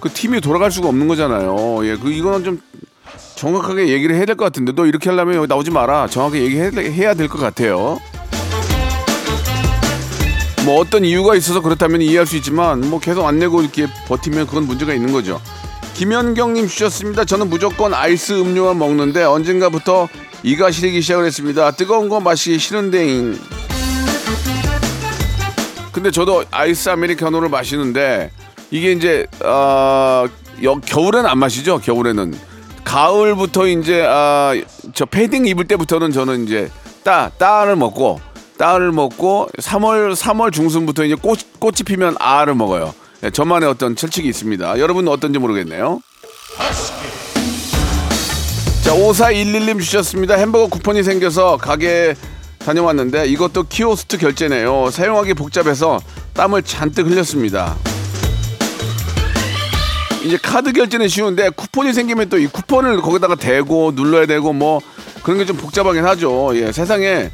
그 0.00 0.08
팀이 0.08 0.40
돌아갈 0.40 0.70
수가 0.72 0.88
없는 0.88 1.06
거잖아요. 1.08 1.86
예, 1.86 1.94
그, 1.94 2.10
이거는 2.10 2.42
좀 2.42 2.58
정확하게 3.36 3.88
얘기를 3.88 4.16
해야 4.16 4.24
될 4.24 4.34
것 4.34 4.46
같은데 4.46 4.72
너 4.72 4.86
이렇게 4.86 5.10
하려면 5.10 5.34
여기 5.34 5.46
나오지 5.46 5.70
마라. 5.70 6.06
정확하게 6.06 6.42
얘기해야 6.42 7.12
될 7.12 7.28
것 7.28 7.38
같아요. 7.38 8.00
뭐 10.64 10.80
어떤 10.80 11.04
이유가 11.04 11.34
있어서 11.36 11.60
그렇다면 11.60 12.00
이해할 12.00 12.26
수 12.26 12.36
있지만 12.36 12.80
뭐 12.80 12.98
계속 12.98 13.26
안 13.26 13.38
내고 13.38 13.60
이렇게 13.60 13.88
버티면 14.08 14.46
그건 14.46 14.64
문제가 14.66 14.94
있는 14.94 15.12
거죠. 15.12 15.38
김현경님 15.92 16.66
주셨습니다. 16.66 17.26
저는 17.26 17.50
무조건 17.50 17.92
아이스 17.92 18.32
음료만 18.40 18.78
먹는데 18.78 19.22
언젠가부터 19.22 20.08
이가 20.42 20.70
시리기 20.70 21.02
시작을 21.02 21.26
했습니다. 21.26 21.72
뜨거운 21.72 22.08
거 22.08 22.20
마시기 22.20 22.58
싫은데. 22.58 23.34
근데 25.94 26.10
저도 26.10 26.44
아이스 26.50 26.88
아메리카노를 26.88 27.48
마시는데 27.48 28.32
이게 28.72 28.90
이제 28.90 29.28
어, 29.44 30.26
여, 30.64 30.74
겨울에는 30.74 31.30
안 31.30 31.38
마시죠. 31.38 31.78
겨울에는 31.78 32.34
가을부터 32.82 33.68
이제 33.68 34.04
아, 34.04 34.52
저 34.92 35.04
패딩 35.04 35.46
입을 35.46 35.68
때부터는 35.68 36.10
저는 36.10 36.44
이제 36.44 36.68
따 37.04 37.30
따를 37.38 37.76
먹고 37.76 38.20
따를 38.58 38.90
먹고 38.90 39.48
3월 39.60 40.16
3월 40.16 40.52
중순부터 40.52 41.04
이제 41.04 41.14
꽃 41.14 41.38
꽃이 41.60 41.84
피면 41.86 42.16
아를 42.18 42.56
먹어요. 42.56 42.92
네, 43.20 43.30
저만의 43.30 43.68
어떤 43.68 43.94
철칙이 43.94 44.28
있습니다. 44.28 44.80
여러분은 44.80 45.12
어떤지 45.12 45.38
모르겠네요. 45.38 46.00
자, 48.82 48.92
5411님 48.92 49.80
주셨습니다. 49.80 50.34
햄버거 50.34 50.66
쿠폰이 50.66 51.04
생겨서 51.04 51.56
가게 51.56 52.16
다녀왔는데 52.64 53.26
이것도 53.28 53.64
키오스트 53.64 54.18
결제네요. 54.18 54.90
사용하기 54.90 55.34
복잡해서 55.34 56.00
땀을 56.34 56.62
잔뜩 56.62 57.06
흘렸습니다. 57.06 57.76
이제 60.24 60.38
카드 60.42 60.72
결제는 60.72 61.08
쉬운데 61.08 61.50
쿠폰이 61.50 61.92
생기면 61.92 62.30
또 62.30 62.38
이 62.38 62.46
쿠폰을 62.46 63.00
거기다가 63.02 63.34
대고 63.34 63.92
눌러야 63.94 64.26
되고 64.26 64.52
뭐 64.52 64.80
그런 65.22 65.38
게 65.38 65.44
좀 65.44 65.56
복잡하긴 65.56 66.04
하죠. 66.04 66.52
예, 66.56 66.72
세상에 66.72 67.30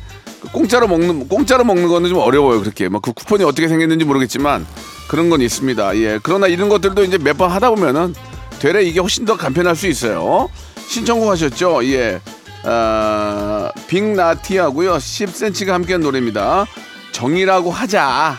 공짜로 0.52 0.88
먹는 0.88 1.28
공짜로 1.28 1.64
먹는 1.64 1.88
거는 1.88 2.08
좀 2.08 2.18
어려워요. 2.18 2.60
그렇게 2.60 2.88
뭐그 2.88 3.12
쿠폰이 3.12 3.44
어떻게 3.44 3.68
생겼는지 3.68 4.04
모르겠지만 4.04 4.66
그런 5.08 5.30
건 5.30 5.40
있습니다. 5.40 5.96
예, 5.98 6.18
그러나 6.22 6.46
이런 6.48 6.68
것들도 6.68 7.04
이제 7.04 7.18
몇 7.18 7.36
번 7.36 7.50
하다 7.50 7.70
보면은 7.70 8.14
되레 8.58 8.82
이게 8.82 9.00
훨씬 9.00 9.24
더 9.24 9.36
간편할 9.36 9.76
수 9.76 9.86
있어요. 9.86 10.48
신청곡 10.88 11.30
하셨죠? 11.30 11.84
예. 11.84 12.20
어, 12.64 13.70
빅나티하고요. 13.88 14.96
10cm가 14.96 15.68
함께한 15.68 16.00
노래입니다. 16.02 16.66
정이라고 17.12 17.70
하자. 17.70 18.36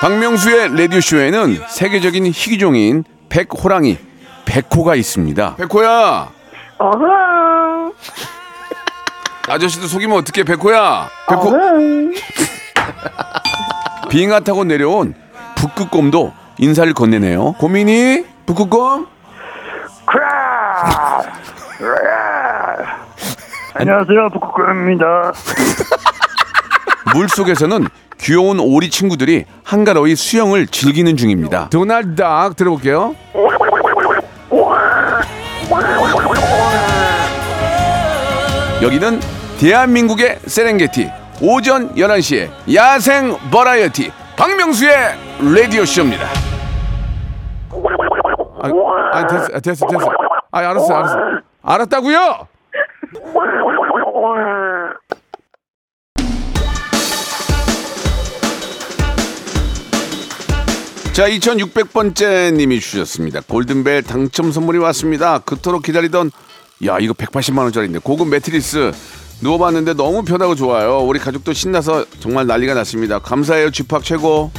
박명수의 0.00 0.76
라디오쇼에는 0.78 1.60
세계적인 1.68 2.26
희귀종인 2.26 3.04
백호랑이 3.28 3.98
백호가 4.46 4.94
있습니다. 4.94 5.56
백호야! 5.56 6.32
어흥. 6.78 7.92
아저씨도 9.46 9.86
속이면 9.88 10.18
어떡해, 10.18 10.44
백호야! 10.44 11.10
백호! 11.28 11.52
빙하 14.08 14.40
타고 14.40 14.64
내려온 14.64 15.14
북극곰도 15.56 16.32
인사를 16.58 16.92
건네네요. 16.94 17.52
고민이? 17.58 18.24
북극곰? 18.46 19.06
크라. 20.10 21.22
안녕하세요, 23.74 24.28
북극곰입니다. 24.32 25.32
물 27.14 27.28
속에서는 27.28 27.86
귀여운 28.20 28.60
오리 28.60 28.90
친구들이 28.90 29.44
한가로이 29.64 30.14
수영을 30.16 30.66
즐기는 30.66 31.16
중입니다. 31.16 31.70
도날드 31.70 32.16
닥 32.16 32.56
들어볼게요. 32.56 33.14
여기는 38.82 39.20
대한민국의 39.58 40.40
세렝게티 40.46 41.10
오전 41.42 41.94
11시에 41.94 42.50
야생 42.74 43.36
버라이어티 43.50 44.10
박명수의 44.36 44.94
라디오 45.54 45.84
쇼입니다. 45.84 46.49
아, 48.62 48.68
아 49.12 49.26
됐어 49.26 49.44
아, 49.54 49.60
됐어 49.60 49.86
됐어. 49.86 50.10
아 50.52 50.58
알았어 50.58 50.94
알았어. 50.94 51.18
알았다고요? 51.62 52.48
자, 61.12 61.28
2600번째 61.28 62.54
님이 62.54 62.80
주셨습니다. 62.80 63.40
골든벨 63.46 64.04
당첨 64.04 64.52
선물이 64.52 64.78
왔습니다. 64.78 65.40
그토록 65.40 65.82
기다리던 65.82 66.30
야, 66.86 66.98
이거 66.98 67.12
180만 67.12 67.58
원짜리인데 67.58 67.98
고급 67.98 68.28
매트리스 68.28 68.92
누워봤는데 69.42 69.94
너무 69.94 70.22
편하고 70.24 70.54
좋아요. 70.54 70.98
우리 71.00 71.18
가족도 71.18 71.52
신나서 71.52 72.06
정말 72.20 72.46
난리가 72.46 72.74
났습니다. 72.74 73.18
감사해요, 73.18 73.70
쥐팍 73.70 74.02
최고. 74.04 74.50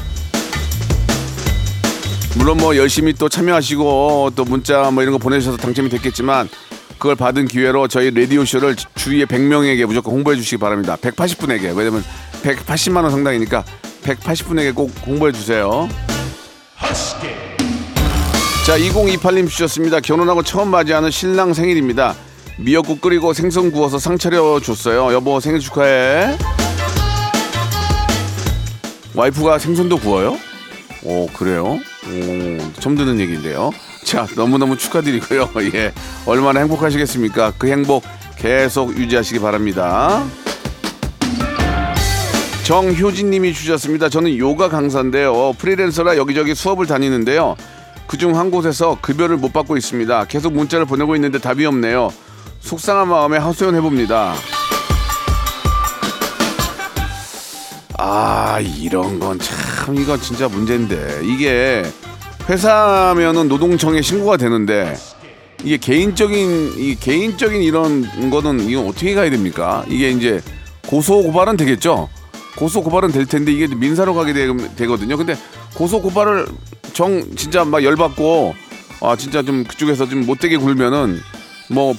물론 2.38 2.58
뭐 2.58 2.76
열심히 2.78 3.13
또 3.13 3.28
참여하시고 3.30 4.32
또 4.36 4.46
문자 4.46 4.89
뭐 4.91 5.04
이런 5.04 5.13
거 5.13 5.17
보내주셔서 5.17 5.58
당첨이 5.58 5.89
됐겠지만 5.89 6.50
그걸 6.98 7.15
받은 7.15 7.48
기회로 7.48 7.88
저희 7.88 8.12
라디오 8.12 8.46
쇼를 8.46 8.76
주위에 8.96 9.26
100명에게 9.26 9.86
무조건 9.86 10.13
홍보해 10.13 10.38
주시기 10.38 10.58
바랍니다. 10.58 10.96
180분에게 11.02 11.76
왜냐면 11.76 12.04
180만 12.44 13.04
원 13.04 13.12
상당이니까 13.12 13.63
180분에게 14.04 14.74
꼭 14.74 14.91
홍보해 15.06 15.32
주세요. 15.32 15.89
자, 18.65 18.78
2028님 18.78 19.50
주셨습니다. 19.50 20.00
결혼하고 20.00 20.44
처음 20.44 20.70
맞이하는 20.70 21.10
신랑 21.10 21.54
생일입니다. 21.54 22.15
미역국 22.60 23.02
끓이고 23.02 23.34
생선 23.34 23.72
구워서 23.72 23.98
상 23.98 24.17
차려 24.17 24.60
줬어요. 24.60 25.12
여보 25.13 25.39
생일 25.39 25.60
축하해. 25.60 26.38
와이프가 29.15 29.58
생선도 29.58 29.98
구워요? 29.98 30.38
오, 31.04 31.28
그래요? 31.28 31.80
듣는 32.96 33.20
얘기인데요. 33.20 33.72
자, 34.04 34.28
너무너무 34.36 34.78
축하드리고요. 34.78 35.50
예. 35.74 35.94
얼마나 36.26 36.60
행복하시겠습니까? 36.62 37.54
그 37.58 37.68
행복 37.68 38.04
계속 38.38 38.98
유지하시기 38.98 39.40
바랍니다. 39.40 40.24
정효진 42.64 43.30
님이 43.30 43.54
주셨습니다. 43.54 44.10
저는 44.10 44.38
요가 44.38 44.70
강사인데요. 44.70 45.54
프리랜서라 45.58 46.18
여기저기 46.18 46.56
수업을 46.56 46.86
다니는데요. 46.86 47.56
그중 48.08 48.38
한 48.38 48.52
곳에서 48.52 48.98
급여를 49.02 49.38
못 49.38 49.54
받고 49.54 49.78
있습니다. 49.78 50.26
계속 50.26 50.54
문자를 50.54 50.86
보내고 50.86 51.16
있는데 51.16 51.40
답이 51.40 51.66
없네요. 51.66 52.12
속상한 52.60 53.10
마음에 53.10 53.38
하소연 53.38 53.76
해봅니다. 53.76 54.36
아, 58.04 58.60
이런 58.60 59.20
건 59.20 59.38
참, 59.38 59.96
이거 59.96 60.18
진짜 60.18 60.48
문제인데. 60.48 61.22
이게 61.24 61.84
회사면은 62.50 63.48
노동청에 63.48 64.02
신고가 64.02 64.38
되는데, 64.38 64.98
이게 65.64 65.78
개인적인, 65.78 66.74
이 66.78 66.96
개인적인 66.96 67.62
이런 67.62 68.32
거는 68.32 68.68
이건 68.68 68.88
어떻게 68.88 69.14
가야 69.14 69.30
됩니까? 69.30 69.86
이게 69.88 70.10
이제 70.10 70.42
고소 70.88 71.22
고발은 71.22 71.58
되겠죠? 71.58 72.10
고소 72.58 72.82
고발은 72.82 73.12
될 73.12 73.28
텐데 73.28 73.52
이게 73.52 73.68
민사로 73.68 74.16
가게 74.16 74.34
되, 74.34 74.48
되거든요. 74.78 75.16
근데 75.16 75.36
고소 75.76 76.02
고발을 76.02 76.48
정 76.94 77.24
진짜 77.36 77.64
막 77.64 77.84
열받고 77.84 78.56
아 79.02 79.16
진짜 79.16 79.44
좀 79.44 79.64
그쪽에서 79.64 80.10
좀 80.10 80.26
못되게 80.26 80.58
굴면은 80.58 81.20
뭐 81.70 81.94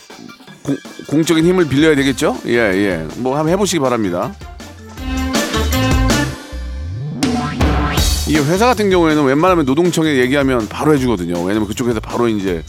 공, 0.62 0.76
공적인 1.08 1.44
힘을 1.46 1.68
빌려야 1.68 1.94
되겠죠? 1.94 2.36
예 2.46 2.56
예. 2.56 3.06
뭐 3.18 3.36
한번 3.36 3.52
해보시기 3.52 3.78
바랍니다. 3.78 4.34
이 8.32 8.36
회사 8.38 8.64
같은 8.64 8.88
경우에는 8.88 9.26
웬만하면 9.26 9.66
노동청에 9.66 10.16
얘기하면 10.16 10.66
바로 10.66 10.94
해주거든요. 10.94 11.42
왜냐면 11.44 11.68
그쪽에서 11.68 12.00
바로 12.00 12.28
이제 12.28 12.64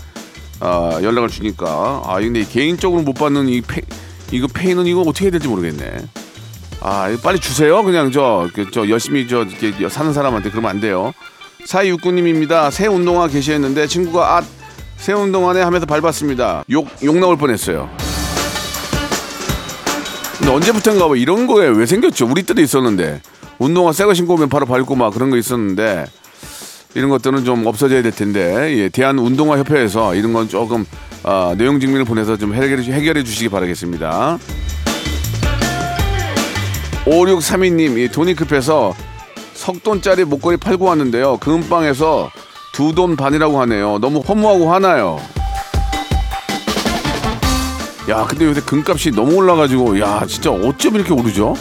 아, 0.59 0.99
연락을 1.01 1.29
주니까 1.29 2.01
아 2.05 2.19
근데 2.19 2.43
개인적으로 2.43 3.01
못 3.01 3.13
받는 3.13 3.47
이 3.47 3.61
페, 3.61 3.81
이거 4.33 4.47
페이는 4.53 4.85
이거 4.87 4.99
어떻게 4.99 5.23
해야 5.23 5.31
될지 5.31 5.47
모르겠네. 5.47 6.05
아, 6.81 7.15
빨리 7.23 7.39
주세요. 7.39 7.81
그냥 7.81 8.11
저, 8.11 8.49
그, 8.53 8.71
저 8.71 8.89
열심히 8.89 9.25
저 9.29 9.45
이렇게 9.61 9.87
사는 9.87 10.11
사람한테 10.11 10.49
그러면 10.49 10.69
안 10.69 10.81
돼요. 10.81 11.13
사이육구님입니다. 11.63 12.69
새 12.69 12.87
운동화 12.87 13.29
게시했는데 13.29 13.87
친구가 13.87 14.39
아, 14.39 14.41
새 14.97 15.13
운동화네 15.13 15.61
하면서 15.61 15.85
밟았습니다. 15.85 16.65
욕, 16.71 16.89
욕 17.03 17.17
나올 17.19 17.37
뻔했어요. 17.37 17.89
근데 20.39 20.51
언제부턴가 20.51 21.07
뭐 21.07 21.15
이런 21.15 21.47
거에 21.47 21.69
왜 21.69 21.85
생겼죠? 21.85 22.27
우리 22.27 22.43
때도 22.43 22.61
있었는데 22.61 23.21
운동화 23.63 23.93
새거 23.93 24.13
신고 24.13 24.33
오면 24.33 24.49
바로 24.49 24.65
밟고 24.65 24.95
막 24.95 25.13
그런 25.13 25.29
거 25.29 25.37
있었는데 25.37 26.05
이런 26.95 27.09
것들은 27.09 27.45
좀 27.45 27.65
없어져야 27.65 28.01
될 28.03 28.11
텐데 28.11 28.75
예, 28.77 28.89
대한 28.89 29.17
운동화 29.17 29.57
협회에서 29.57 30.15
이런 30.15 30.33
건 30.33 30.49
조금 30.49 30.85
아, 31.23 31.55
내용 31.57 31.79
증명을 31.79 32.03
보내서 32.03 32.35
좀 32.37 32.53
해결해, 32.53 32.83
주- 32.83 32.91
해결해 32.91 33.23
주시기 33.23 33.47
바라겠습니다. 33.49 34.37
5632님, 37.05 37.97
이 37.97 38.09
돈이 38.09 38.33
급해서 38.35 38.93
석돈짜리 39.53 40.25
목걸이 40.25 40.57
팔고 40.57 40.85
왔는데요. 40.85 41.37
금방에서 41.37 42.29
두 42.73 42.93
돈 42.93 43.15
반이라고 43.15 43.61
하네요. 43.61 43.99
너무 43.99 44.19
허무하고 44.19 44.71
화나요. 44.71 45.19
야, 48.09 48.25
근데 48.27 48.45
요새 48.45 48.59
금값이 48.61 49.11
너무 49.11 49.35
올라가지고, 49.35 49.99
야, 50.01 50.23
진짜 50.27 50.51
어쩜 50.51 50.95
이렇게 50.95 51.13
오르죠? 51.13 51.55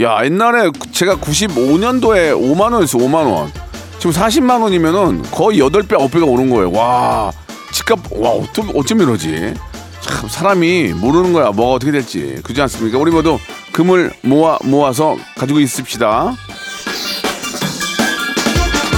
야, 0.00 0.24
옛날에 0.24 0.70
제가 0.90 1.16
95년도에 1.16 2.32
5만 2.34 2.72
원이었어, 2.72 2.98
5만 2.98 3.30
원. 3.30 3.52
지금 3.98 4.10
40만 4.12 4.62
원이면은 4.62 5.22
거의 5.30 5.58
8배, 5.60 5.88
9배가 5.88 6.26
오른 6.26 6.48
거예요. 6.50 6.72
와, 6.72 7.30
집값, 7.72 7.98
와, 8.12 8.30
어쩜, 8.30 8.70
어쩜 8.74 9.00
이러지? 9.00 9.54
참, 10.00 10.28
사람이 10.28 10.94
모르는 10.94 11.32
거야. 11.32 11.50
뭐가 11.50 11.74
어떻게 11.74 11.92
될지. 11.92 12.40
그렇지 12.42 12.62
않습니까? 12.62 12.98
우리 12.98 13.10
모두 13.10 13.38
금을 13.72 14.12
모아, 14.22 14.58
모아서 14.64 15.16
가지고 15.36 15.60
있읍시다. 15.60 16.34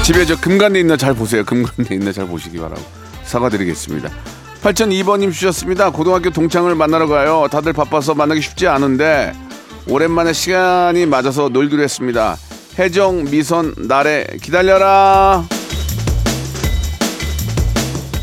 집에 0.04 0.24
저 0.26 0.38
금관대 0.38 0.78
있나 0.80 0.96
잘 0.96 1.12
보세요. 1.14 1.44
금관대 1.44 1.94
있나 1.96 2.12
잘 2.12 2.26
보시기 2.26 2.58
바라고. 2.58 2.80
사과드리겠습니다. 3.24 4.10
8002번님 4.62 5.32
주셨습니다. 5.32 5.90
고등학교 5.90 6.30
동창을 6.30 6.74
만나러 6.74 7.06
가요. 7.08 7.48
다들 7.50 7.72
바빠서 7.72 8.14
만나기 8.14 8.40
쉽지 8.40 8.66
않은데 8.68 9.32
오랜만에 9.88 10.32
시간이 10.32 11.06
맞아서 11.06 11.48
놀기로 11.48 11.82
했습니다. 11.82 12.36
해정 12.78 13.24
미선 13.24 13.74
날에 13.76 14.26
기다려라. 14.42 15.44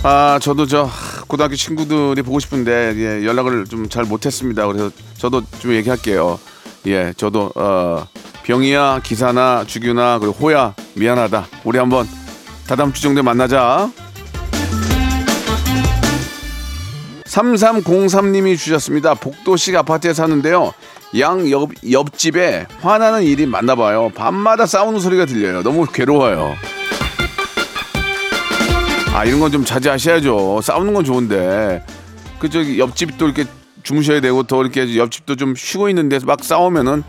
아 0.03 0.39
저도 0.41 0.65
저 0.65 0.89
고등학교 1.27 1.55
친구들이 1.55 2.21
보고 2.23 2.39
싶은데 2.39 2.93
예, 2.95 3.25
연락을 3.25 3.65
좀 3.65 3.87
잘 3.89 4.05
못했습니다. 4.05 4.65
그래서 4.67 4.89
저도 5.17 5.43
좀 5.59 5.73
얘기할게요. 5.73 6.39
예, 6.87 7.13
저도 7.15 7.51
어, 7.55 8.07
병이야 8.43 9.01
기사나 9.03 9.63
주규나 9.67 10.17
그리고 10.19 10.33
호야 10.33 10.73
미안하다. 10.95 11.45
우리 11.63 11.77
한번 11.77 12.07
다다음 12.67 12.91
주 12.91 13.01
정도에 13.01 13.21
만나자. 13.21 13.91
3303님이 17.25 18.57
주셨습니다. 18.57 19.13
복도식 19.13 19.75
아파트에 19.75 20.13
사는데요. 20.13 20.73
양 21.19 21.49
옆, 21.51 21.71
옆집에 21.91 22.67
화나는 22.81 23.23
일이 23.23 23.45
많나 23.45 23.75
봐요. 23.75 24.11
밤마다 24.15 24.65
싸우는 24.65 24.99
소리가 24.99 25.25
들려요. 25.25 25.61
너무 25.63 25.85
괴로워요. 25.85 26.55
아, 29.13 29.25
이런 29.25 29.39
건 29.41 29.51
좀 29.51 29.65
자제하셔야죠. 29.65 30.61
싸우는 30.63 30.93
건 30.93 31.03
좋은데. 31.03 31.83
그, 32.39 32.49
저기, 32.49 32.79
옆집도 32.79 33.25
이렇게 33.25 33.43
주무셔야 33.83 34.21
되고, 34.21 34.43
더 34.43 34.61
이렇게 34.61 34.95
옆집도 34.97 35.35
좀 35.35 35.53
쉬고 35.55 35.89
있는데 35.89 36.17
막 36.25 36.43
싸우면은 36.43 37.03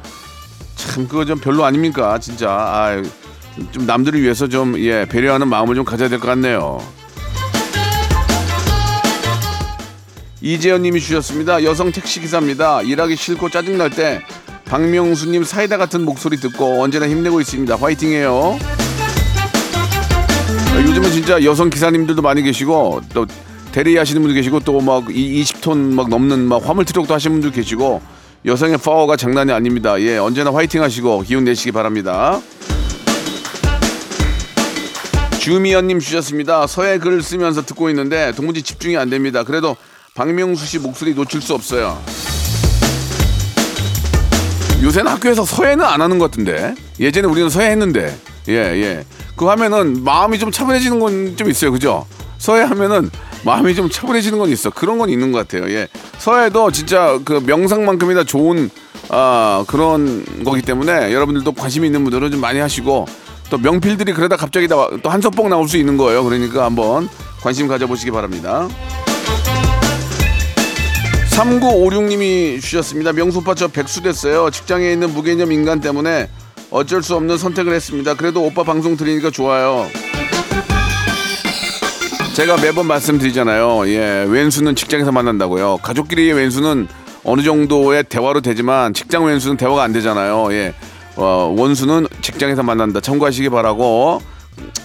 참, 0.75 1.07
그거 1.07 1.25
좀 1.25 1.39
별로 1.39 1.65
아닙니까? 1.65 2.19
진짜. 2.19 2.51
아, 2.51 3.03
좀 3.71 3.87
남들을 3.87 4.21
위해서 4.21 4.49
좀, 4.49 4.77
예, 4.79 5.05
배려하는 5.07 5.47
마음을 5.47 5.77
좀 5.77 5.85
가져야 5.85 6.09
될 6.09 6.19
것 6.19 6.27
같네요. 6.27 6.81
이재현 10.43 10.83
님이 10.83 11.01
주셨습니다. 11.01 11.63
여성 11.63 11.93
택시 11.93 12.21
기사입니다. 12.21 12.83
일하기 12.83 13.15
싫고 13.15 13.49
짜증날 13.49 13.91
때 13.91 14.21
박명수 14.65 15.31
님 15.31 15.45
사이다 15.45 15.77
같은 15.77 16.05
목소리 16.05 16.37
듣고 16.39 16.83
언제나 16.83 17.09
힘내고 17.09 17.41
있습니다. 17.41 17.77
화이팅해요. 17.77 18.59
요즘은 20.75 21.13
진짜 21.13 21.45
여성 21.45 21.71
기사님들도 21.71 22.23
많이 22.23 22.43
계시고 22.43 23.03
또 23.15 23.25
대리 23.71 23.97
하시는 23.97 24.21
분도 24.21 24.35
계시고 24.35 24.61
또 24.61 24.81
막 24.81 25.05
20톤 25.07 25.77
막 25.95 26.09
넘는 26.09 26.41
막 26.49 26.69
화물 26.69 26.85
트럭도 26.87 27.15
하시는 27.15 27.41
분도 27.41 27.55
계시고 27.55 28.03
여성의 28.45 28.79
파워가 28.79 29.17
장난이 29.17 29.53
아닙니다. 29.53 30.01
예, 30.01 30.19
언제나 30.19 30.53
화이팅 30.53 30.83
하시고 30.83 31.21
기운 31.21 31.45
내시기 31.45 31.71
바랍니다. 31.71 32.41
주미연님 35.39 36.01
주셨습니다. 36.01 36.67
서예 36.67 36.99
글을 36.99 37.23
쓰면서 37.23 37.63
듣고 37.65 37.89
있는데 37.91 38.33
도무지 38.33 38.63
집중이 38.63 38.97
안 38.97 39.09
됩니다. 39.11 39.45
그래도 39.45 39.77
박명수 40.15 40.67
씨 40.67 40.79
목소리 40.79 41.15
놓칠 41.15 41.41
수 41.41 41.55
없어요. 41.55 41.99
요새는 44.83 45.11
학교에서 45.11 45.45
서예는 45.45 45.85
안 45.85 46.03
하는 46.03 46.19
것 46.19 46.31
같은데 46.31 46.75
예전에 47.01 47.27
우리는 47.29 47.49
서예 47.49 47.71
했는데 47.71 48.15
예 48.49 48.55
예. 48.55 49.05
그거 49.37 49.51
하면은 49.53 50.03
마음이 50.05 50.39
좀 50.39 50.51
차분해지는 50.51 50.99
건 50.99 51.35
좀 51.37 51.49
있어요, 51.49 51.73
그죠? 51.73 52.05
서예 52.39 52.63
하면은 52.65 53.11
마음이 53.45 53.75
좀 53.75 53.89
차분해지는 53.89 54.39
건 54.39 54.51
있어. 54.51 54.71
그런 54.71 54.99
건 54.99 55.09
있는 55.09 55.33
것 55.33 55.39
같아요. 55.49 55.71
예. 55.73 55.89
서예도 56.19 56.73
진짜 56.73 57.19
그 57.25 57.43
명상만큼이나 57.47 58.25
좋은 58.25 58.71
아 59.09 59.65
그런 59.67 60.25
거기 60.45 60.61
때문에 60.63 61.13
여러분들도 61.13 61.53
관심 61.53 61.85
있는 61.85 62.05
분들은 62.05 62.31
좀 62.33 62.41
많이 62.41 62.59
하시고 62.59 63.07
또 63.49 63.59
명필들이 63.59 64.13
그러다 64.13 64.37
갑자기 64.37 64.69
또 64.69 64.89
한서봉 65.05 65.49
나올 65.49 65.69
수 65.69 65.77
있는 65.79 65.97
거예요. 65.97 66.23
그러니까 66.25 66.65
한번 66.65 67.09
관심 67.41 67.67
가져보시기 67.67 68.11
바랍니다. 68.11 68.69
3956님이 71.33 72.61
주셨습니다. 72.61 73.13
명소빠 73.13 73.55
저 73.55 73.69
백수 73.69 74.03
됐어요. 74.03 74.51
직장에 74.51 74.93
있는 74.93 75.13
무개념 75.15 75.51
인간 75.53 75.81
때문에 75.81 76.29
어쩔 76.71 77.03
수 77.03 77.17
없는 77.17 77.39
선택을 77.39 77.73
했습니다. 77.73 78.15
그래도 78.15 78.43
오빠 78.45 78.63
방송 78.63 78.97
들으니까 78.97 79.31
좋아요. 79.31 79.87
제가 82.35 82.57
매번 82.59 82.87
말씀드리잖아요. 82.87 83.89
예, 83.89 84.27
왼수는 84.29 84.75
직장에서 84.75 85.13
만난다고요. 85.13 85.79
가족끼리의 85.83 86.33
왼수는 86.35 86.89
어느 87.25 87.43
정도의 87.43 88.05
대화로 88.05 88.41
되지만 88.41 88.95
직장 88.95 89.25
왼수는 89.25 89.57
대화가 89.57 89.83
안 89.83 89.93
되잖아요. 89.93 90.53
예, 90.53 90.75
어, 91.17 91.55
원수는 91.57 92.07
직장에서 92.21 92.63
만난다. 92.63 93.01
참고하시기 93.01 93.49
바라고. 93.51 94.21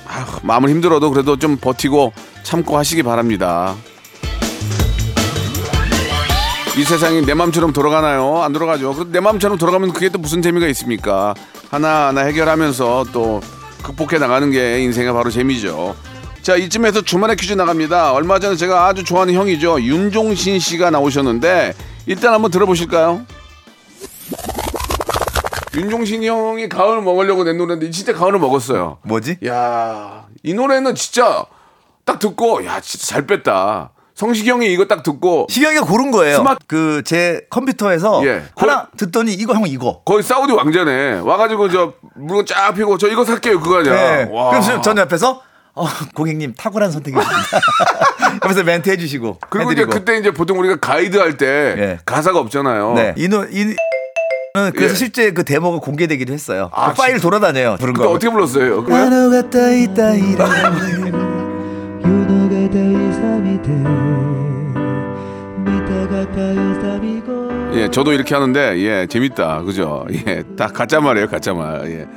아휴, 0.07 0.39
마음을 0.43 0.69
힘들어도 0.69 1.09
그래도 1.11 1.37
좀 1.37 1.57
버티고 1.57 2.13
참고 2.43 2.77
하시기 2.77 3.03
바랍니다. 3.03 3.75
이 6.77 6.83
세상이 6.83 7.25
내 7.25 7.33
마음처럼 7.33 7.73
돌아가나요? 7.73 8.43
안 8.43 8.53
돌아가죠. 8.53 8.93
그내 8.93 9.19
마음처럼 9.19 9.57
돌아가면 9.57 9.93
그게 9.93 10.09
또 10.09 10.19
무슨 10.19 10.43
재미가 10.43 10.67
있습니까? 10.67 11.33
하나하나 11.71 12.21
해결하면서 12.21 13.05
또 13.11 13.41
극복해 13.81 14.19
나가는 14.19 14.51
게 14.51 14.81
인생의 14.83 15.11
바로 15.11 15.31
재미죠. 15.31 15.95
자, 16.43 16.55
이쯤에서 16.55 17.01
주말에 17.01 17.33
퀴즈 17.35 17.53
나갑니다. 17.53 18.13
얼마 18.13 18.37
전에 18.37 18.55
제가 18.55 18.85
아주 18.85 19.03
좋아하는 19.03 19.33
형이죠. 19.33 19.81
윤종신 19.81 20.59
씨가 20.59 20.91
나오셨는데 20.91 21.73
일단 22.05 22.35
한번 22.35 22.51
들어보실까요? 22.51 23.25
윤종신 25.73 26.23
형이 26.23 26.69
가을 26.69 27.01
먹으려고 27.01 27.43
낸 27.43 27.57
노래인데 27.57 27.89
진짜 27.89 28.13
가을을 28.13 28.37
먹었어요. 28.37 28.99
뭐지? 29.01 29.37
야, 29.47 30.27
이 30.43 30.53
노래는 30.53 30.93
진짜 30.93 31.43
딱 32.05 32.19
듣고 32.19 32.63
야, 32.65 32.79
진짜 32.81 33.07
잘 33.07 33.25
뺐다. 33.25 33.93
성시기 34.17 34.49
형이 34.49 34.73
이거 34.73 34.85
딱 34.85 35.03
듣고 35.03 35.45
시경이가 35.49 35.85
고른 35.85 36.09
거예요. 36.09 36.37
스마트- 36.37 36.65
그 36.65 37.03
제 37.05 37.41
컴퓨터에서 37.51 38.25
예. 38.25 38.43
하나 38.55 38.87
듣더니 38.97 39.31
이거 39.33 39.53
형 39.53 39.63
이거. 39.67 40.01
거의 40.05 40.23
사우디 40.23 40.53
왕자네. 40.53 41.19
와가지고 41.19 41.69
저 41.69 41.93
물건 42.15 42.45
쫙 42.47 42.71
피고 42.73 42.97
저 42.97 43.07
이거 43.07 43.23
살게요 43.23 43.59
그거 43.59 43.77
아니야. 43.79 43.93
네. 43.93 44.27
와. 44.31 44.49
그래서 44.49 44.81
전 44.81 44.97
옆에서 44.97 45.41
어, 45.75 45.85
고객님 46.15 46.55
탁월한 46.57 46.89
선택이십니다. 46.91 47.31
그러면서 48.41 48.63
멘트 48.65 48.89
해주시고. 48.89 49.37
그리고 49.51 49.71
이제 49.71 49.81
해드리고. 49.83 49.99
그때 49.99 50.17
이제 50.17 50.31
보통 50.31 50.57
우리가 50.59 50.77
가이드 50.77 51.15
할때 51.17 51.45
예. 51.77 51.99
가사가 52.03 52.39
없잖아요. 52.39 52.93
네. 52.95 53.13
이노 53.17 53.45
이는 53.51 53.75
그래서 54.73 54.93
예. 54.93 54.95
실제 54.95 55.29
그 55.31 55.43
데모가 55.43 55.77
공개되기도 55.77 56.33
했어요. 56.33 56.71
아, 56.73 56.89
그 56.89 56.95
파일 56.97 57.19
돌아다녀요. 57.19 57.77
부른 57.79 57.93
거. 57.93 58.09
어떻게 58.09 58.31
불렀어요? 58.31 58.83
예, 67.73 67.89
저도 67.91 68.13
이렇게 68.13 68.33
하는데 68.33 68.79
예, 68.79 69.07
재밌다. 69.07 69.63
그죠? 69.63 70.05
예, 70.11 70.43
다 70.55 70.67
가짜 70.67 70.99
말이에요, 70.99 71.27
가짜 71.27 71.53
말. 71.53 71.89
예. 71.91 72.07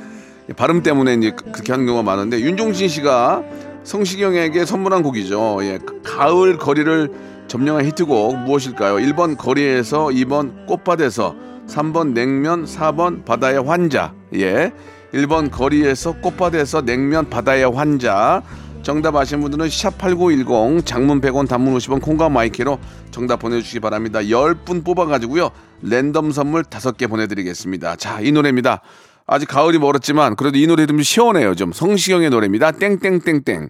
발음 0.55 0.83
때문에 0.83 1.13
이제 1.15 1.31
그렇게 1.31 1.71
하는 1.71 1.85
경우가 1.85 2.03
많은데 2.03 2.39
윤종신 2.41 2.87
씨가 2.87 3.43
성시경에게 3.83 4.65
선물한 4.65 5.03
곡이죠. 5.03 5.59
예, 5.63 5.79
가을 6.03 6.57
거리를 6.57 7.09
점령한 7.47 7.85
히트곡 7.85 8.39
무엇일까요? 8.39 8.95
1번 8.95 9.37
거리에서, 9.37 10.05
2번 10.05 10.65
꽃밭에서, 10.67 11.35
3번 11.67 12.13
냉면, 12.13 12.65
4번 12.65 13.25
바다의 13.25 13.61
왕자. 13.63 14.13
예. 14.35 14.71
1번 15.13 15.51
거리에서 15.51 16.13
꽃밭에서 16.13 16.83
냉면 16.83 17.29
바다의 17.29 17.69
왕자. 17.69 18.41
정답 18.83 19.15
아시는 19.15 19.41
분들은 19.41 19.67
샵8910 19.67 20.85
장문 20.85 21.21
100원 21.21 21.47
단문 21.47 21.75
50원 21.77 22.01
콩과 22.01 22.29
마이 22.29 22.54
K로 22.54 22.79
정답 23.11 23.37
보내주시기 23.37 23.79
바랍니다. 23.79 24.19
10분 24.19 24.83
뽑아가지고요. 24.83 25.51
랜덤 25.81 26.31
선물 26.31 26.63
5개 26.63 27.09
보내드리겠습니다. 27.09 27.95
자, 27.97 28.19
이 28.21 28.31
노래입니다. 28.31 28.81
아직 29.27 29.47
가을이 29.47 29.77
멀었지만 29.77 30.35
그래도 30.35 30.57
이 30.57 30.67
노래 30.67 30.85
좀 30.85 31.01
시원해요. 31.01 31.55
좀 31.55 31.71
성시경의 31.71 32.29
노래입니다. 32.31 32.71
땡땡땡땡. 32.71 33.69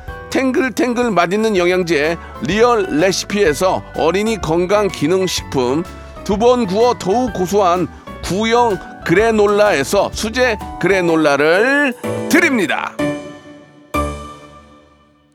탱글탱글 0.31 1.11
맛있는 1.11 1.57
영양제 1.57 2.17
리얼 2.43 2.85
레시피에서 2.89 3.83
어린이 3.95 4.37
건강 4.41 4.87
기능 4.87 5.27
식품 5.27 5.83
두 6.23 6.37
번 6.37 6.65
구워 6.65 6.93
더욱 6.97 7.33
고소한 7.33 7.87
구형 8.23 8.77
그래놀라에서 9.05 10.09
수제 10.13 10.57
그래놀라를 10.79 11.93
드립니다. 12.29 12.93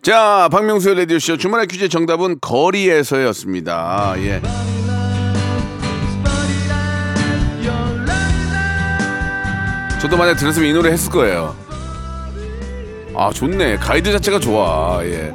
자, 0.03 0.49
박명수의 0.53 0.97
라디오쇼 1.01 1.37
주말의 1.37 1.67
퀴즈 1.67 1.89
정답은 1.89 2.39
거리에서였습니다. 2.41 4.15
예. 4.19 4.41
저도 10.01 10.17
만약 10.17 10.35
들었으면 10.35 10.69
이 10.69 10.73
노래 10.73 10.91
했을 10.93 11.11
거예요. 11.11 11.57
아, 13.17 13.31
좋네. 13.33 13.77
가이드 13.77 14.13
자체가 14.13 14.39
좋아. 14.39 15.01
예. 15.05 15.33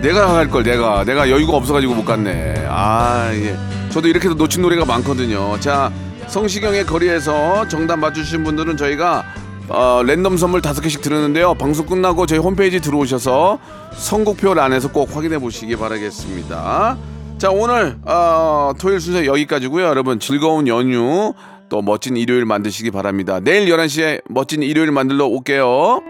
내가 0.00 0.36
할 0.36 0.48
걸, 0.48 0.62
내가. 0.62 1.04
내가 1.04 1.28
여유가 1.28 1.56
없어가지고 1.56 1.94
못 1.94 2.04
갔네. 2.04 2.66
아, 2.68 3.30
예. 3.32 3.56
저도 3.90 4.08
이렇게도 4.08 4.34
놓친 4.34 4.62
노래가 4.62 4.84
많거든요. 4.84 5.58
자, 5.58 5.90
성시경의 6.28 6.86
거리에서 6.86 7.66
정답 7.68 7.96
맞추신 7.96 8.44
분들은 8.44 8.76
저희가 8.76 9.24
어, 9.68 10.02
랜덤 10.04 10.36
선물 10.36 10.62
다섯 10.62 10.80
개씩 10.80 11.02
드렸는데요. 11.02 11.54
방송 11.54 11.86
끝나고 11.86 12.26
저희 12.26 12.38
홈페이지 12.38 12.80
들어오셔서 12.80 13.58
선곡표란에서 13.92 14.92
꼭 14.92 15.14
확인해 15.14 15.38
보시기 15.38 15.76
바라겠습니다. 15.76 16.96
자, 17.38 17.50
오늘 17.50 17.98
어, 18.04 18.72
토요일 18.78 19.00
순서 19.00 19.26
여기까지고요. 19.26 19.84
여러분 19.84 20.20
즐거운 20.20 20.68
연휴 20.68 21.34
또 21.68 21.82
멋진 21.82 22.16
일요일 22.16 22.46
만드시기 22.46 22.90
바랍니다. 22.90 23.40
내일 23.40 23.68
11시에 23.68 24.22
멋진 24.28 24.62
일요일 24.62 24.90
만들러 24.90 25.26
올게요. 25.26 26.00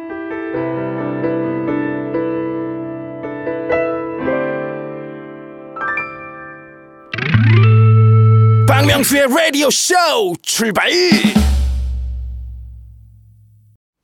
박명수의 8.98 9.26
라디오 9.28 9.70
쇼 9.70 9.94
출발 10.42 10.90